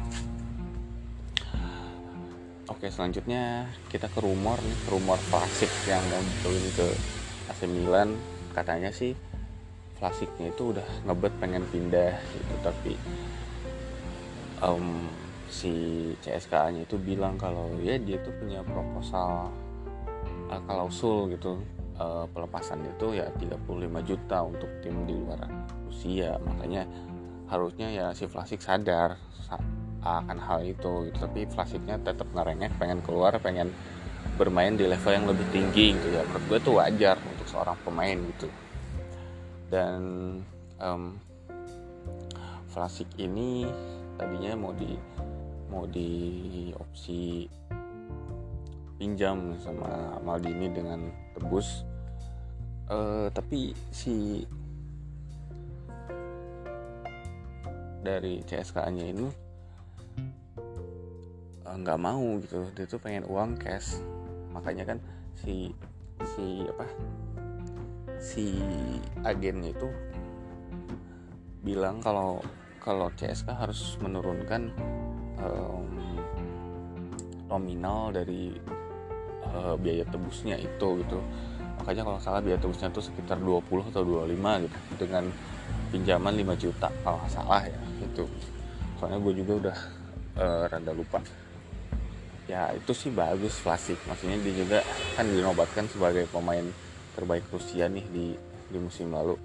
Oke 2.64 2.88
selanjutnya 2.88 3.68
kita 3.92 4.08
ke 4.08 4.24
rumor 4.24 4.56
nih 4.56 4.78
rumor 4.88 5.20
klasik 5.28 5.68
yang 5.84 6.00
mau 6.08 6.48
ini 6.48 6.70
ke 6.72 6.88
AC 7.52 7.68
Milan. 7.68 8.16
Katanya 8.56 8.88
sih 8.88 9.12
klasiknya 10.00 10.48
itu 10.48 10.72
udah 10.72 10.86
ngebet 11.04 11.34
pengen 11.44 11.64
pindah 11.68 12.16
gitu 12.32 12.54
tapi 12.64 12.96
um, 14.64 15.04
si 15.52 15.72
CSKA 16.24 16.72
nya 16.72 16.88
itu 16.88 16.96
bilang 16.96 17.36
kalau 17.36 17.68
ya 17.84 18.00
dia 18.00 18.16
tuh 18.24 18.32
punya 18.40 18.64
proposal 18.64 19.52
uh, 20.48 20.60
klausul 20.64 21.36
gitu. 21.36 21.60
Uh, 21.94 22.26
pelepasan 22.34 22.82
itu 22.82 23.14
ya 23.14 23.30
35 23.38 23.70
juta 24.08 24.40
untuk 24.40 24.66
tim 24.80 25.04
di 25.04 25.12
luar 25.12 25.46
Rusia. 25.84 26.40
Makanya 26.40 26.88
harusnya 27.52 27.92
ya 27.92 28.06
si 28.16 28.24
Vlasic 28.24 28.64
sadar 28.64 29.20
akan 30.04 30.36
hal 30.36 30.60
itu 30.60 31.08
gitu. 31.08 31.18
tapi 31.24 31.48
Vlasicnya 31.48 31.96
tetap 31.96 32.28
ngerengek 32.36 32.76
pengen 32.76 33.00
keluar 33.00 33.32
pengen 33.40 33.72
bermain 34.36 34.74
di 34.74 34.84
level 34.84 35.12
yang 35.14 35.26
lebih 35.30 35.46
tinggi 35.54 35.94
gitu 35.94 36.08
ya. 36.12 36.22
Menurut 36.26 36.44
gue 36.50 36.58
tuh 36.60 36.74
wajar 36.82 37.16
untuk 37.22 37.46
seorang 37.46 37.78
pemain 37.86 38.18
gitu. 38.34 38.48
Dan 39.70 40.00
um, 40.82 41.16
Vlasic 42.74 43.06
ini 43.22 43.64
tadinya 44.18 44.58
mau 44.58 44.74
di 44.74 44.98
mau 45.70 45.86
di 45.86 46.70
opsi 46.74 47.46
pinjam 48.98 49.54
sama 49.62 50.18
Maldini 50.22 50.70
dengan 50.70 51.06
tebus. 51.34 51.86
Uh, 52.84 53.32
tapi 53.32 53.72
si 53.88 54.44
dari 58.04 58.44
CSKA 58.44 58.92
nya 58.92 59.08
ini 59.08 59.43
nggak 61.80 62.00
mau 62.00 62.38
gitu. 62.42 62.66
Dia 62.74 62.86
tuh 62.86 63.00
pengen 63.02 63.26
uang 63.26 63.58
cash. 63.58 63.98
Makanya 64.54 64.94
kan 64.94 64.98
si 65.38 65.74
si 66.36 66.64
apa? 66.68 66.86
Si 68.18 68.60
agennya 69.26 69.74
itu 69.74 69.88
bilang 71.64 71.98
kalau 72.04 72.40
kalau 72.78 73.08
CSK 73.16 73.48
harus 73.48 73.96
menurunkan 74.00 74.68
um, 75.40 75.88
nominal 77.48 78.12
dari 78.12 78.52
uh, 79.48 79.74
biaya 79.80 80.04
tebusnya 80.08 80.60
itu 80.60 80.88
gitu. 81.02 81.18
Makanya 81.82 82.02
kalau 82.06 82.18
salah 82.22 82.40
biaya 82.40 82.60
tebusnya 82.60 82.88
itu 82.92 83.02
sekitar 83.02 83.40
20 83.40 83.90
atau 83.92 84.02
25 84.06 84.64
gitu 84.64 84.78
dengan 84.96 85.24
pinjaman 85.94 86.34
5 86.34 86.58
juta 86.58 86.88
kalau 87.06 87.22
salah 87.30 87.62
ya 87.62 87.78
itu 88.02 88.26
soalnya 88.98 89.18
gue 89.22 89.32
juga 89.38 89.52
udah 89.62 89.78
uh, 90.42 90.64
rada 90.66 90.90
lupa 90.90 91.22
ya 92.44 92.72
itu 92.76 92.92
sih 92.92 93.10
bagus 93.10 93.60
klasik. 93.60 93.96
Maksudnya 94.08 94.38
dia 94.40 94.54
juga 94.54 94.78
kan 95.16 95.26
dinobatkan 95.28 95.88
sebagai 95.88 96.28
pemain 96.28 96.64
terbaik 97.14 97.46
Rusia 97.48 97.88
nih 97.88 98.04
di 98.10 98.26
di 98.70 98.78
musim 98.78 99.12
lalu. 99.12 99.38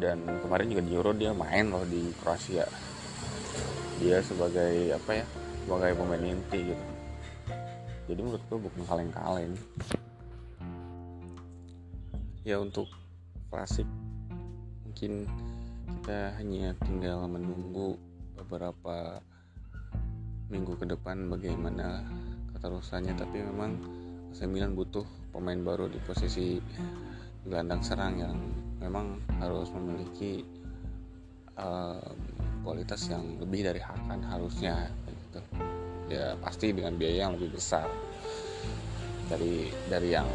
Dan 0.00 0.24
kemarin 0.40 0.72
juga 0.72 0.82
di 0.84 0.92
Euro 0.96 1.12
dia 1.12 1.36
main 1.36 1.68
loh 1.68 1.84
di 1.84 2.08
Kroasia. 2.20 2.64
Dia 4.00 4.24
sebagai 4.24 4.96
apa 4.96 5.10
ya 5.20 5.24
sebagai 5.64 5.92
pemain 5.96 6.24
inti 6.24 6.72
gitu. 6.72 6.84
Jadi 8.10 8.20
menurut 8.24 8.42
gue 8.48 8.58
bukan 8.58 8.82
kaleng-kaleng 8.88 9.54
ya 12.40 12.56
untuk 12.56 12.88
klasik 13.52 13.84
mungkin 14.82 15.28
kita 16.00 16.32
hanya 16.40 16.72
tinggal 16.82 17.28
menunggu 17.28 18.00
beberapa 18.32 19.20
minggu 20.48 20.74
ke 20.80 20.88
depan 20.88 21.28
bagaimana 21.28 22.00
keterusannya 22.60 23.16
tapi 23.16 23.40
memang 23.40 23.80
AC 24.36 24.44
Milan 24.44 24.76
butuh 24.76 25.08
pemain 25.32 25.56
baru 25.56 25.88
di 25.88 25.96
posisi 26.04 26.60
gelandang 27.48 27.80
serang 27.80 28.20
yang 28.20 28.36
memang 28.84 29.16
harus 29.40 29.72
memiliki 29.72 30.44
uh, 31.56 32.04
kualitas 32.60 33.08
yang 33.08 33.40
lebih 33.40 33.64
dari 33.64 33.80
Hakan 33.80 34.20
harusnya 34.28 34.92
gitu. 35.08 35.40
Ya 36.12 36.36
pasti 36.36 36.76
dengan 36.76 37.00
biaya 37.00 37.24
yang 37.24 37.40
lebih 37.40 37.56
besar 37.56 37.88
dari 39.32 39.72
dari 39.88 40.12
yang 40.12 40.28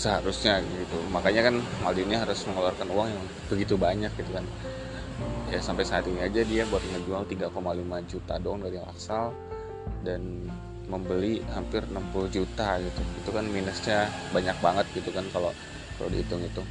seharusnya 0.00 0.64
gitu. 0.64 0.96
Makanya 1.12 1.52
kan 1.52 1.54
Maldini 1.84 2.16
harus 2.16 2.48
mengeluarkan 2.48 2.88
uang 2.88 3.08
yang 3.12 3.24
begitu 3.52 3.76
banyak 3.76 4.08
gitu 4.16 4.32
kan. 4.32 4.46
Ya 5.52 5.60
sampai 5.60 5.84
saat 5.84 6.08
ini 6.08 6.24
aja 6.24 6.40
dia 6.48 6.64
buat 6.72 6.80
ngejual 6.80 7.28
3,5 7.28 7.52
juta 8.08 8.34
dong 8.40 8.64
dari 8.64 8.80
Laksal 8.80 9.36
dan 10.00 10.48
membeli 10.86 11.42
hampir 11.50 11.82
60 11.86 12.30
juta 12.30 12.78
gitu. 12.78 13.00
Itu 13.22 13.30
kan 13.34 13.44
minusnya 13.50 14.06
banyak 14.30 14.56
banget 14.62 14.86
gitu 14.94 15.10
kan 15.10 15.26
kalau 15.34 15.50
kalau 15.98 16.08
dihitung 16.10 16.42
itu. 16.42 16.62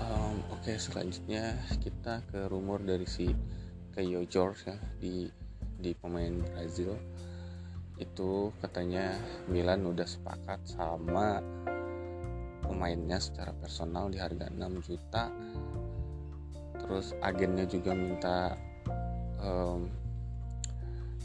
Um, 0.00 0.44
oke 0.52 0.60
okay, 0.60 0.76
selanjutnya 0.76 1.56
kita 1.80 2.24
ke 2.28 2.48
rumor 2.52 2.84
dari 2.84 3.08
si 3.08 3.32
Kayo 3.90 4.22
George 4.28 4.68
ya 4.68 4.76
di 5.00 5.28
di 5.80 5.90
pemain 5.96 6.36
Brazil. 6.52 6.94
Itu 8.00 8.52
katanya 8.60 9.16
Milan 9.48 9.84
udah 9.84 10.08
sepakat 10.08 10.64
sama 10.64 11.40
pemainnya 12.64 13.20
secara 13.20 13.52
personal 13.56 14.12
di 14.12 14.20
harga 14.20 14.48
6 14.52 14.86
juta. 14.86 15.32
Terus 16.80 17.12
agennya 17.20 17.68
juga 17.68 17.92
minta 17.92 18.56
um, 19.40 19.88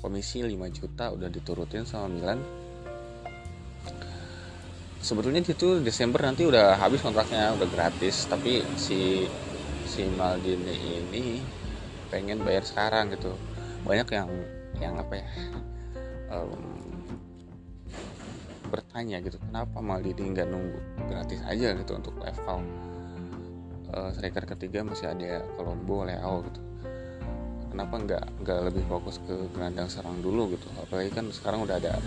komisi 0.06 0.46
5 0.46 0.54
juta 0.70 1.10
udah 1.10 1.30
diturutin 1.34 1.82
sama 1.82 2.14
Milan. 2.14 2.38
Sebetulnya 5.02 5.42
itu 5.42 5.82
Desember 5.82 6.22
nanti 6.22 6.46
udah 6.46 6.78
habis 6.78 7.02
kontraknya 7.02 7.58
udah 7.58 7.66
gratis. 7.74 8.30
Tapi 8.30 8.62
si 8.78 9.26
si 9.90 10.06
Maldini 10.14 10.78
ini 11.02 11.42
pengen 12.14 12.46
bayar 12.46 12.62
sekarang 12.62 13.10
gitu. 13.18 13.34
Banyak 13.82 14.08
yang 14.14 14.30
yang 14.78 14.94
apa 15.02 15.14
ya 15.18 15.28
um, 16.30 16.62
bertanya 18.70 19.22
gitu 19.22 19.38
kenapa 19.40 19.78
Maldini 19.80 20.34
nggak 20.34 20.50
nunggu 20.50 20.80
gratis 21.10 21.40
aja 21.46 21.74
gitu 21.78 21.92
untuk 21.96 22.18
level 22.20 22.60
uh, 23.94 24.10
striker 24.12 24.44
ketiga 24.58 24.84
masih 24.84 25.14
ada 25.14 25.46
Colombo 25.56 26.04
Leo 26.04 26.44
gitu 26.50 26.65
kenapa 27.72 27.96
nggak 28.02 28.24
nggak 28.44 28.60
lebih 28.72 28.84
fokus 28.90 29.22
ke 29.24 29.36
gelandang 29.54 29.90
serang 29.90 30.20
dulu 30.20 30.54
gitu? 30.54 30.68
Apalagi 30.82 31.12
kan 31.14 31.26
sekarang 31.32 31.66
udah 31.66 31.78
ada 31.80 31.98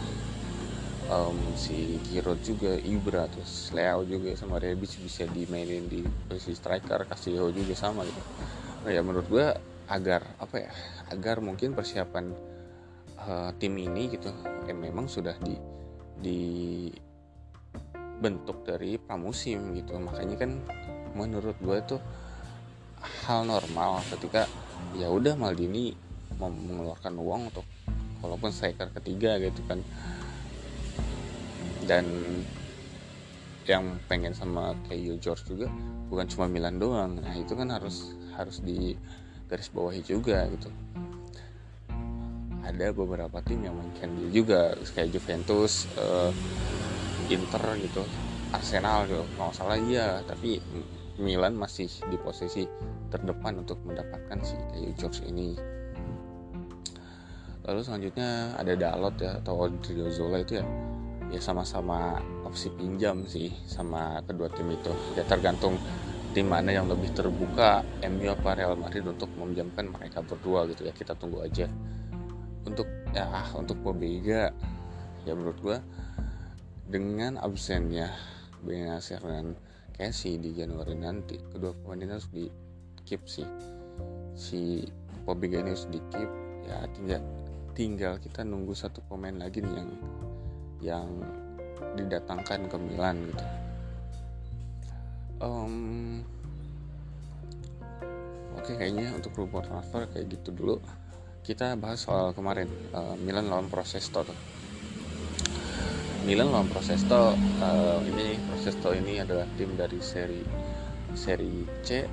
um, 1.09 1.37
si 1.57 1.97
Giroud 2.09 2.41
juga 2.45 2.77
Ibra 2.77 3.27
terus 3.29 3.73
Leo 3.73 4.05
juga 4.05 4.33
sama 4.37 4.61
Rebic 4.61 5.01
bisa 5.01 5.25
dimainin 5.27 5.89
di 5.89 6.05
posisi 6.05 6.55
striker 6.55 7.09
Castillo 7.09 7.49
juga 7.51 7.75
sama 7.75 8.05
gitu. 8.05 8.21
Nah, 8.85 8.91
ya 8.93 9.01
menurut 9.03 9.27
gue 9.27 9.47
agar 9.89 10.21
apa 10.37 10.57
ya 10.69 10.73
agar 11.09 11.41
mungkin 11.41 11.73
persiapan 11.73 12.37
uh, 13.25 13.51
tim 13.57 13.73
ini 13.81 14.13
gitu 14.13 14.29
ya 14.69 14.77
memang 14.77 15.09
sudah 15.09 15.35
di 15.41 15.57
di 16.19 16.41
bentuk 18.19 18.67
dari 18.67 18.99
pramusim 19.01 19.73
gitu. 19.79 19.97
Makanya 19.97 20.37
kan 20.37 20.51
menurut 21.17 21.57
gue 21.59 21.79
tuh 21.89 22.01
hal 23.27 23.47
normal 23.47 24.03
ketika 24.11 24.45
ya 24.97 25.13
udah 25.13 25.35
Maldini 25.37 25.93
mengeluarkan 26.39 27.19
uang 27.19 27.51
untuk 27.51 27.67
walaupun 28.23 28.51
striker 28.55 28.89
ketiga 28.95 29.37
gitu 29.43 29.61
kan. 29.67 29.83
Dan 31.85 32.05
yang 33.69 34.01
pengen 34.09 34.33
sama 34.33 34.73
kayak 34.89 35.21
George 35.21 35.45
juga 35.45 35.69
bukan 36.09 36.27
cuma 36.29 36.49
Milan 36.49 36.81
doang. 36.81 37.21
Nah 37.21 37.37
itu 37.37 37.53
kan 37.53 37.69
harus 37.69 38.17
harus 38.37 38.65
di 38.65 38.97
garis 39.49 39.69
bawahi 39.73 40.01
juga 40.05 40.49
gitu. 40.49 40.71
Ada 42.65 42.93
beberapa 42.93 43.41
tim 43.45 43.65
yang 43.65 43.77
mungkin 43.77 44.29
juga 44.29 44.77
kayak 44.93 45.13
Juventus 45.13 45.89
uh, 45.97 46.33
Inter 47.29 47.65
gitu 47.81 48.05
Arsenal 48.53 49.09
gitu. 49.09 49.25
Nggak 49.37 49.53
salah 49.57 49.77
iya 49.77 50.21
tapi 50.25 50.61
Milan 51.19 51.59
masih 51.59 51.91
di 52.09 52.17
posisi 52.19 52.63
terdepan 53.11 53.59
untuk 53.67 53.83
mendapatkan 53.83 54.39
si 54.47 54.55
kayu 54.71 54.91
George 54.95 55.27
ini. 55.27 55.59
Lalu 57.69 57.81
selanjutnya 57.85 58.57
ada 58.57 58.73
Dalot 58.73 59.17
ya 59.21 59.37
atau 59.43 59.69
Odriozola 59.69 60.41
itu 60.41 60.63
ya. 60.63 60.65
Ya 61.29 61.41
sama-sama 61.45 62.17
opsi 62.49 62.73
pinjam 62.73 63.29
sih 63.29 63.53
sama 63.69 64.25
kedua 64.25 64.49
tim 64.49 64.73
itu. 64.73 64.95
Ya 65.13 65.27
tergantung 65.29 65.77
tim 66.33 66.49
mana 66.49 66.73
yang 66.73 66.89
lebih 66.89 67.13
terbuka 67.13 67.85
MU 68.09 68.33
apa 68.33 68.57
Real 68.57 68.79
Madrid 68.79 69.05
untuk 69.05 69.29
meminjamkan 69.37 69.93
mereka 69.93 70.25
berdua 70.25 70.65
gitu 70.73 70.89
ya. 70.89 70.97
Kita 70.97 71.13
tunggu 71.13 71.45
aja. 71.45 71.69
Untuk 72.65 72.89
ya 73.13 73.29
untuk 73.53 73.77
Pobega 73.85 74.55
ya 75.29 75.33
menurut 75.37 75.59
gua 75.61 75.79
dengan 76.89 77.37
absennya 77.37 78.17
Benacer 78.65 79.21
dan 79.21 79.53
Casey 79.99 80.39
di 80.39 80.55
Januari 80.55 80.95
nanti. 80.95 81.35
Kedua 81.35 81.75
pemain 81.75 81.99
ini 82.07 82.15
harus 82.15 82.31
di 82.31 82.47
keep 83.03 83.27
sih. 83.27 83.43
Si 84.39 84.87
Pobega 85.27 85.59
ini 85.59 85.75
harus 85.75 85.91
di 85.91 85.99
keep. 86.15 86.31
Ya 86.71 86.87
tinggal 86.95 87.23
tinggal 87.75 88.15
kita 88.23 88.47
nunggu 88.47 88.79
satu 88.79 89.03
pemain 89.11 89.35
lagi 89.35 89.59
nih 89.59 89.75
yang 89.75 89.91
yang 90.79 91.09
didatangkan 91.99 92.71
ke 92.71 92.77
Milan 92.79 93.27
gitu. 93.27 93.45
Um, 95.39 96.23
oke 98.55 98.71
okay, 98.71 98.75
kayaknya 98.79 99.19
untuk 99.19 99.35
rumor 99.35 99.67
transfer 99.67 100.07
kayak 100.15 100.31
gitu 100.31 100.55
dulu. 100.55 100.79
Kita 101.43 101.75
bahas 101.75 102.07
soal 102.07 102.31
kemarin 102.39 102.71
uh, 102.95 103.19
Milan 103.19 103.51
lawan 103.51 103.67
Prosesto 103.67 104.23
tuh 104.23 104.58
Milan 106.29 106.53
lawan 106.53 106.69
Prosesto. 106.69 107.33
Uh, 107.57 108.05
ini 108.05 108.37
Prosesto 108.53 108.93
ini 108.93 109.17
adalah 109.17 109.49
tim 109.57 109.73
dari 109.81 109.97
seri 109.97 110.45
seri 111.17 111.65
C 111.81 112.05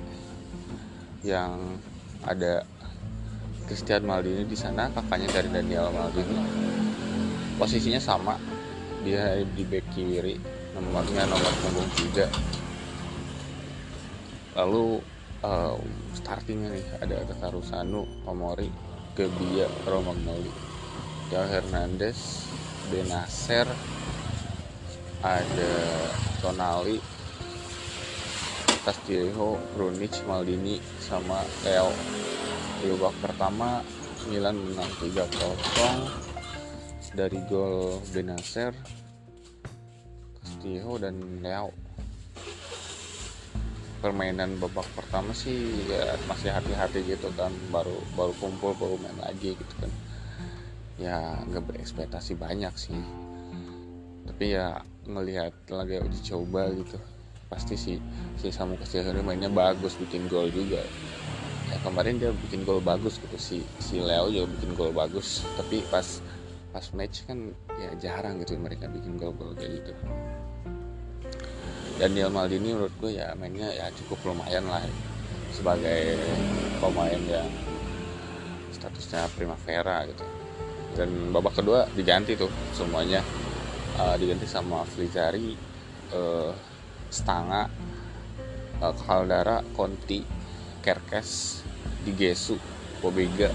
yang 1.20 1.76
ada 2.24 2.64
Christian 3.68 4.08
Maldini 4.08 4.48
di 4.48 4.56
sana 4.56 4.88
kakaknya 4.88 5.28
dari 5.36 5.52
Daniel 5.52 5.92
Maldini 5.92 6.32
posisinya 7.60 8.00
sama. 8.00 8.40
Dia 9.04 9.36
di 9.44 9.68
back 9.68 9.84
kiri 9.92 10.40
nomornya 10.72 11.28
nomor 11.28 11.52
punggung 11.60 11.90
3 12.16 12.56
lalu 14.56 14.96
uh, 15.44 15.76
startingnya 16.16 16.72
nih 16.72 16.86
ada 17.04 17.20
Tatarusanu 17.28 18.24
Omori 18.24 18.72
Gebia 19.12 19.68
Romagnoli 19.84 20.48
Jao 21.28 21.44
Hernandez 21.46 22.48
Benacer 22.90 23.68
ada 25.24 25.72
Tonali 26.40 27.00
Castillo, 28.84 29.58
Brunic, 29.74 30.12
Maldini 30.28 30.78
sama 31.02 31.42
Leo 31.66 31.90
di 32.82 32.86
babak 32.94 33.14
pertama 33.24 33.82
Milan 34.28 34.56
menang 34.58 34.90
3-0 35.02 37.16
dari 37.16 37.38
gol 37.48 37.98
Benacer 38.12 38.72
Castillo 40.38 41.00
dan 41.00 41.16
Leo 41.40 41.86
permainan 44.06 44.54
babak 44.62 44.86
pertama 44.94 45.34
sih 45.34 45.82
ya 45.90 46.14
masih 46.30 46.52
hati-hati 46.52 47.02
gitu 47.10 47.26
kan. 47.34 47.50
Baru 47.74 47.98
baru 48.14 48.30
kumpul 48.38 48.70
baru 48.78 48.94
main 49.02 49.18
lagi 49.18 49.58
gitu 49.58 49.74
kan. 49.82 49.90
Ya 51.00 51.42
nggak 51.48 51.64
berekspektasi 51.66 52.38
banyak 52.38 52.70
sih. 52.78 52.94
Tapi 54.30 54.54
ya 54.54 54.78
ngelihat 55.06 55.54
lagi 55.70 56.02
uji 56.02 56.20
coba 56.34 56.70
gitu. 56.74 56.98
Pasti 57.46 57.78
si 57.78 57.92
si 58.36 58.50
Samu 58.50 58.74
Kasihari 58.76 59.22
mainnya 59.22 59.48
bagus 59.48 59.94
bikin 59.96 60.26
gol 60.26 60.50
juga. 60.50 60.82
Ya 61.66 61.76
kemarin 61.82 62.18
dia 62.18 62.30
bikin 62.46 62.62
gol 62.66 62.82
bagus 62.82 63.18
gitu. 63.22 63.38
Si 63.38 63.56
si 63.78 64.02
Leo 64.02 64.28
juga 64.30 64.46
bikin 64.58 64.74
gol 64.74 64.90
bagus. 64.90 65.46
Tapi 65.54 65.82
pas 65.88 66.20
pas 66.76 66.86
match 66.92 67.24
kan 67.24 67.56
ya 67.80 67.90
jarang 67.96 68.36
gitu 68.44 68.52
mereka 68.60 68.84
bikin 68.90 69.16
gol-gol 69.16 69.56
kayak 69.56 69.80
gitu. 69.80 69.92
Daniel 71.96 72.28
Maldini 72.28 72.76
menurut 72.76 72.92
gue 73.00 73.16
ya 73.16 73.32
mainnya 73.32 73.72
ya 73.72 73.88
cukup 73.96 74.20
lumayan 74.28 74.68
lah. 74.68 74.84
Sebagai 75.56 76.20
pemain 76.76 77.22
yang 77.24 77.48
statusnya 78.76 79.24
primavera 79.32 80.04
gitu. 80.04 80.24
Dan 80.92 81.32
babak 81.32 81.56
kedua 81.56 81.88
diganti 81.96 82.36
tuh 82.36 82.52
semuanya 82.76 83.24
uh, 83.96 84.14
diganti 84.20 84.44
sama 84.44 84.84
Flizari 84.84 85.56
uh, 86.12 86.52
Stanga 87.08 87.68
uh, 88.80 88.94
Caldara 88.94 89.64
Conti 89.72 90.20
Kerkes 90.84 91.62
Digesu 92.04 92.60
Pobega 93.00 93.50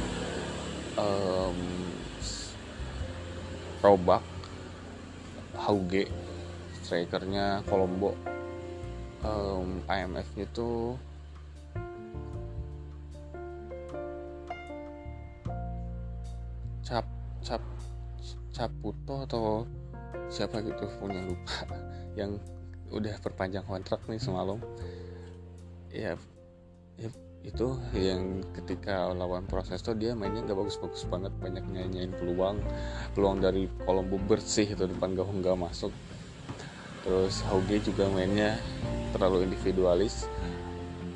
um, 0.97 1.59
Robak 3.81 4.23
Hauge 5.61 6.09
strikernya 6.81 7.61
Kolombo 7.69 8.17
um, 9.23 9.81
IMF 9.85 10.27
itu 10.37 10.97
Cap 16.85 17.05
Cap 17.45 17.63
Caputo 18.51 19.23
atau 19.23 19.63
siapa 20.31 20.63
gitu 20.63 20.87
punya 20.99 21.21
lupa 21.23 21.67
yang 22.19 22.39
udah 22.91 23.15
perpanjang 23.23 23.63
kontrak 23.63 24.03
nih 24.07 24.19
semalam. 24.19 24.59
Ya, 25.91 26.15
ya 26.99 27.09
itu 27.41 27.73
yang 27.97 28.45
ketika 28.53 29.09
lawan 29.17 29.49
proses 29.49 29.81
tuh 29.81 29.97
dia 29.97 30.13
mainnya 30.13 30.43
nggak 30.45 30.59
bagus-bagus 30.59 31.07
banget. 31.07 31.31
Banyak 31.39 31.65
nyanyiin 31.71 32.11
peluang 32.15 32.59
peluang 33.15 33.39
dari 33.39 33.65
Kolombo 33.87 34.19
bersih 34.27 34.67
itu 34.67 34.83
depan 34.85 35.15
gawang 35.15 35.39
nggak 35.41 35.57
masuk. 35.57 35.91
Terus 37.01 37.41
Hauge 37.49 37.81
juga 37.81 38.05
mainnya 38.11 38.59
terlalu 39.15 39.49
individualis. 39.49 40.27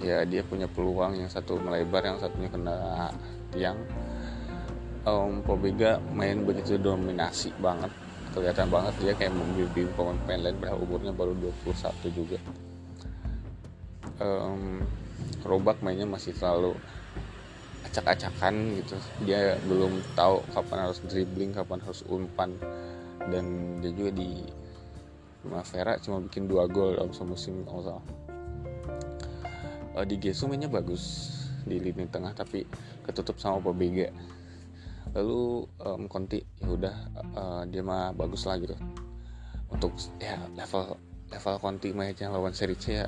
Ya 0.01 0.23
dia 0.27 0.41
punya 0.43 0.67
peluang 0.67 1.19
yang 1.19 1.29
satu 1.29 1.59
melebar 1.61 2.03
yang 2.03 2.17
satunya 2.17 2.49
kena 2.49 3.11
tiang. 3.53 3.77
Um, 5.05 5.45
Pobega 5.45 6.01
main 6.17 6.41
begitu 6.41 6.81
dominasi 6.81 7.53
banget 7.61 7.93
kelihatan 8.35 8.67
banget 8.67 8.93
dia 8.99 9.13
kayak 9.15 9.31
membimbing 9.31 9.87
pemain-pemain 9.95 10.51
lain 10.51 10.57
padahal 10.59 10.83
umurnya 10.83 11.15
baru 11.15 11.31
21 11.39 12.11
juga. 12.11 12.37
Um, 14.19 14.83
Robak 15.47 15.79
mainnya 15.79 16.03
masih 16.03 16.35
terlalu 16.35 16.75
acak-acakan 17.87 18.75
gitu. 18.83 18.99
Dia 19.23 19.55
belum 19.63 20.03
tahu 20.19 20.43
kapan 20.51 20.91
harus 20.91 20.99
dribbling 21.07 21.55
kapan 21.55 21.79
harus 21.79 22.03
umpan. 22.11 22.51
Dan 23.31 23.79
dia 23.79 23.95
juga 23.95 24.11
di 24.11 24.43
Primavera 25.45 26.01
cuma 26.01 26.19
bikin 26.25 26.49
dua 26.49 26.65
gol 26.65 26.97
dalam 26.97 27.13
semusim 27.13 27.63
kalau 27.69 28.01
uh, 29.95 30.05
di 30.05 30.17
Gesu 30.17 30.49
mainnya 30.49 30.67
bagus 30.67 31.31
di 31.63 31.77
lini 31.77 32.05
tengah 32.09 32.33
tapi 32.33 32.65
ketutup 33.05 33.37
sama 33.37 33.61
Pobega 33.61 34.09
lalu 35.15 35.63
um, 35.79 36.11
Conti 36.11 36.43
ya 36.59 36.67
udah 36.67 36.95
uh, 37.33 37.63
dia 37.65 37.81
mah 37.81 38.11
bagus 38.11 38.43
lah 38.45 38.59
gitu. 38.59 38.75
Untuk 39.71 39.95
ya 40.19 40.35
level 40.53 40.99
level 41.31 41.55
Conti 41.63 41.89
mainnya 41.95 42.27
lawan 42.29 42.51
Serie 42.51 42.75
C 42.75 42.85
ya 42.99 43.07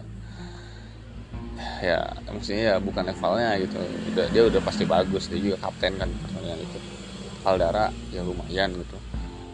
ya 1.83 1.99
maksudnya 2.31 2.63
ya 2.71 2.75
bukan 2.79 3.03
levelnya 3.11 3.59
gitu. 3.59 3.77
Udah 4.15 4.25
dia 4.31 4.43
udah 4.47 4.61
pasti 4.63 4.87
bagus 4.87 5.27
dia 5.27 5.37
juga 5.37 5.67
kapten 5.67 5.99
kan 5.99 6.09
pertandingan 6.09 6.63
itu 6.63 6.79
Caldara 7.43 7.91
ya 8.15 8.23
lumayan 8.23 8.71
gitu. 8.73 8.97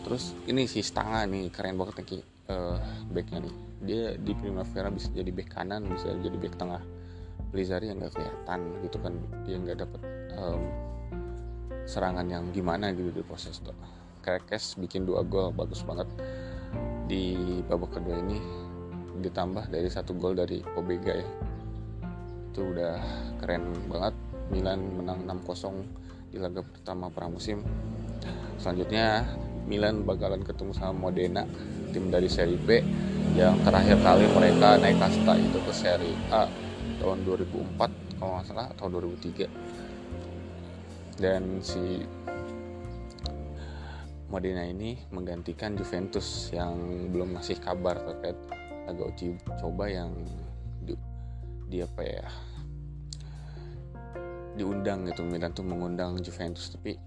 Terus 0.06 0.38
ini 0.46 0.70
si 0.70 0.86
Stanga 0.86 1.26
nih 1.26 1.50
keren 1.50 1.76
banget 1.76 2.06
nih 2.06 2.24
uh, 2.54 2.78
backnya 3.10 3.50
nih. 3.50 3.56
Dia 3.84 4.04
di 4.16 4.32
Primavera 4.32 4.88
bisa 4.94 5.12
jadi 5.12 5.28
back 5.34 5.60
kanan 5.60 5.90
bisa 5.90 6.14
jadi 6.22 6.38
back 6.38 6.56
tengah. 6.56 6.84
Blizari 7.54 7.86
yang 7.86 8.02
nggak 8.02 8.18
kelihatan 8.18 8.60
gitu 8.82 8.98
kan 8.98 9.14
dia 9.46 9.62
nggak 9.62 9.86
dapet 9.86 10.02
um, 10.42 10.62
serangan 11.84 12.26
yang 12.28 12.50
gimana 12.56 12.92
gitu 12.96 13.12
di 13.12 13.24
proses 13.24 13.60
tuh. 13.60 13.76
Krekes 14.24 14.80
bikin 14.80 15.04
dua 15.04 15.24
gol 15.28 15.52
bagus 15.52 15.84
banget. 15.84 16.08
Di 17.08 17.36
babak 17.68 18.00
kedua 18.00 18.20
ini 18.24 18.40
ditambah 19.20 19.68
dari 19.68 19.90
satu 19.92 20.16
gol 20.16 20.36
dari 20.36 20.64
Pobega 20.64 21.14
ya. 21.14 21.28
Itu 22.52 22.72
udah 22.72 22.96
keren 23.44 23.88
banget. 23.92 24.16
Milan 24.52 24.80
menang 25.00 25.24
6-0 25.24 26.36
di 26.36 26.38
laga 26.38 26.62
pertama 26.62 27.08
pramusim. 27.10 27.64
Selanjutnya 28.60 29.24
Milan 29.68 30.04
bakalan 30.04 30.44
ketemu 30.44 30.76
sama 30.76 31.10
Modena 31.10 31.48
tim 31.96 32.10
dari 32.12 32.28
seri 32.28 32.60
B 32.60 32.84
yang 33.34 33.58
terakhir 33.64 33.98
kali 34.02 34.28
mereka 34.34 34.78
naik 34.78 34.98
kasta 35.00 35.34
itu 35.40 35.58
ke 35.64 35.74
seri 35.74 36.12
A 36.30 36.46
tahun 37.00 37.26
2004 37.26 38.20
kalau 38.20 38.40
nggak 38.40 38.46
salah 38.50 38.68
atau 38.72 38.88
2003 38.90 39.73
dan 41.18 41.62
si 41.62 42.06
Modena 44.34 44.66
ini 44.66 44.98
menggantikan 45.14 45.78
Juventus 45.78 46.50
yang 46.50 46.74
belum 47.14 47.38
ngasih 47.38 47.62
kabar 47.62 48.02
terkait 48.02 48.38
laga 48.90 49.04
uji 49.06 49.38
coba 49.62 49.86
yang 49.86 50.10
di 51.70 51.82
apa 51.82 52.02
ya 52.06 52.28
diundang 54.54 55.10
gitu 55.10 55.26
Milan 55.26 55.54
tuh 55.54 55.66
mengundang 55.66 56.18
Juventus 56.22 56.70
tapi 56.70 56.98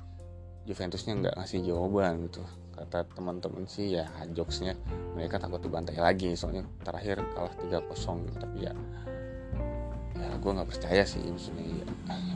Juventusnya 0.67 1.15
nggak 1.23 1.35
ngasih 1.39 1.63
jawaban 1.63 2.27
gitu. 2.27 2.43
Kata 2.75 3.07
teman-teman 3.15 3.65
sih 3.71 3.95
ya 3.95 4.05
jokesnya 4.35 4.75
mereka 5.15 5.39
takut 5.39 5.63
dibantai 5.63 5.97
lagi 5.97 6.35
soalnya 6.35 6.67
terakhir 6.83 7.23
kalah 7.33 7.55
3-0 7.63 8.43
tapi 8.43 8.67
ya 8.67 8.75
ya 10.19 10.29
gue 10.37 10.51
nggak 10.53 10.69
percaya 10.69 11.03
sih 11.07 11.23
ya, 11.25 11.87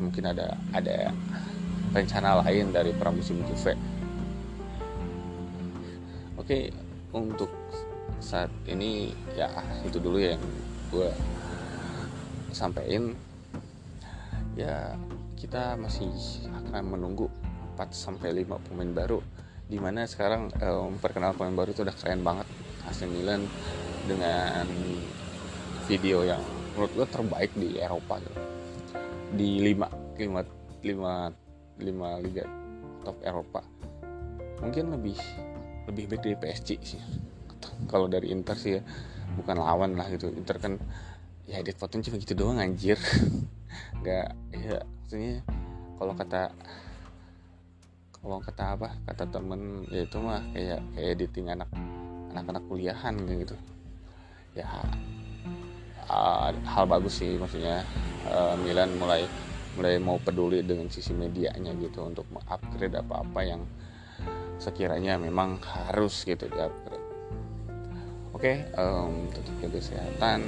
mungkin 0.01 0.25
ada 0.33 0.57
ada 0.73 1.13
rencana 1.91 2.43
lain 2.47 2.71
dari 2.71 2.95
pramusim 2.95 3.43
Juve 3.47 3.75
oke 6.39 6.59
untuk 7.15 7.51
saat 8.21 8.53
ini 8.69 9.11
ya 9.35 9.49
itu 9.87 10.03
dulu 10.03 10.21
yang 10.21 10.43
gue 10.93 11.11
sampaikan. 12.53 13.15
Ya 14.59 14.99
kita 15.39 15.79
masih 15.79 16.11
akan 16.51 16.99
menunggu 16.99 17.31
4 17.79 17.89
sampai 17.95 18.45
5 18.45 18.67
pemain 18.69 18.93
baru 18.93 19.23
di 19.71 19.79
mana 19.79 20.05
sekarang 20.05 20.51
um, 20.61 20.99
perkenal 20.99 21.33
pemain 21.33 21.65
baru 21.65 21.71
itu 21.73 21.87
udah 21.87 21.97
keren 21.97 22.21
banget. 22.21 22.47
AC 22.85 23.07
Milan 23.07 23.47
dengan 24.05 24.67
video 25.87 26.27
yang 26.27 26.43
menurut 26.75 26.93
gue 26.97 27.07
terbaik 27.09 27.53
di 27.55 27.79
Eropa 27.79 28.19
gitu. 28.19 28.41
di 29.31 29.63
5 29.63 30.19
5 30.19 30.83
5 30.83 31.50
5 31.81 32.25
liga 32.25 32.45
top 33.03 33.17
Eropa. 33.25 33.65
Mungkin 34.61 34.93
lebih 34.93 35.17
lebih 35.89 36.05
baik 36.07 36.23
dari 36.23 36.37
PSG 36.37 36.71
sih. 36.85 37.03
Kalau 37.89 38.07
dari 38.07 38.31
Inter 38.31 38.55
sih 38.55 38.79
ya 38.79 38.83
bukan 39.35 39.57
lawan 39.59 39.97
lah 39.97 40.07
gitu. 40.13 40.29
Inter 40.31 40.61
kan 40.61 40.77
ya 41.49 41.59
fotonya 41.75 42.13
cuma 42.13 42.17
gitu 42.21 42.35
doang 42.37 42.61
anjir. 42.61 43.01
Nggak 44.01 44.29
ya 44.55 44.77
maksudnya 44.85 45.43
kalau 45.97 46.13
kata 46.17 46.43
kalau 48.21 48.39
kata 48.45 48.65
apa 48.77 48.89
kata 49.09 49.25
temen 49.33 49.89
ya 49.89 50.05
itu 50.05 50.19
mah 50.21 50.45
kayak 50.53 50.81
kayak 50.93 51.09
editing 51.17 51.47
anak 51.49 51.71
anak-anak 52.31 52.63
kuliahan 52.69 53.17
gitu. 53.27 53.57
Ya 54.53 54.69
uh, 56.11 56.53
hal 56.53 56.85
bagus 56.85 57.19
sih 57.23 57.41
maksudnya. 57.41 57.83
Uh, 58.29 58.53
Milan 58.61 58.93
mulai 59.01 59.25
mulai 59.79 60.01
mau 60.03 60.19
peduli 60.19 60.65
dengan 60.67 60.91
sisi 60.91 61.15
medianya 61.15 61.71
gitu 61.79 62.07
untuk 62.07 62.27
mengupgrade 62.33 62.99
apa-apa 62.99 63.41
yang 63.47 63.63
sekiranya 64.59 65.17
memang 65.17 65.63
harus 65.63 66.27
gitu 66.27 66.51
di 66.51 66.59
upgrade 66.59 67.11
oke 68.41 68.43
okay, 68.49 68.65
um, 68.81 69.29
tetap 69.37 69.55
jaga 69.61 69.77
kesehatan. 69.77 70.41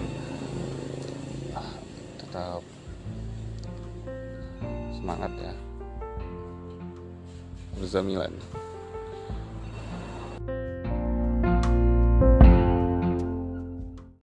Tetap 2.17 2.65
semangat 4.97 5.33
ya. 5.37 5.53
Milan 8.01 8.33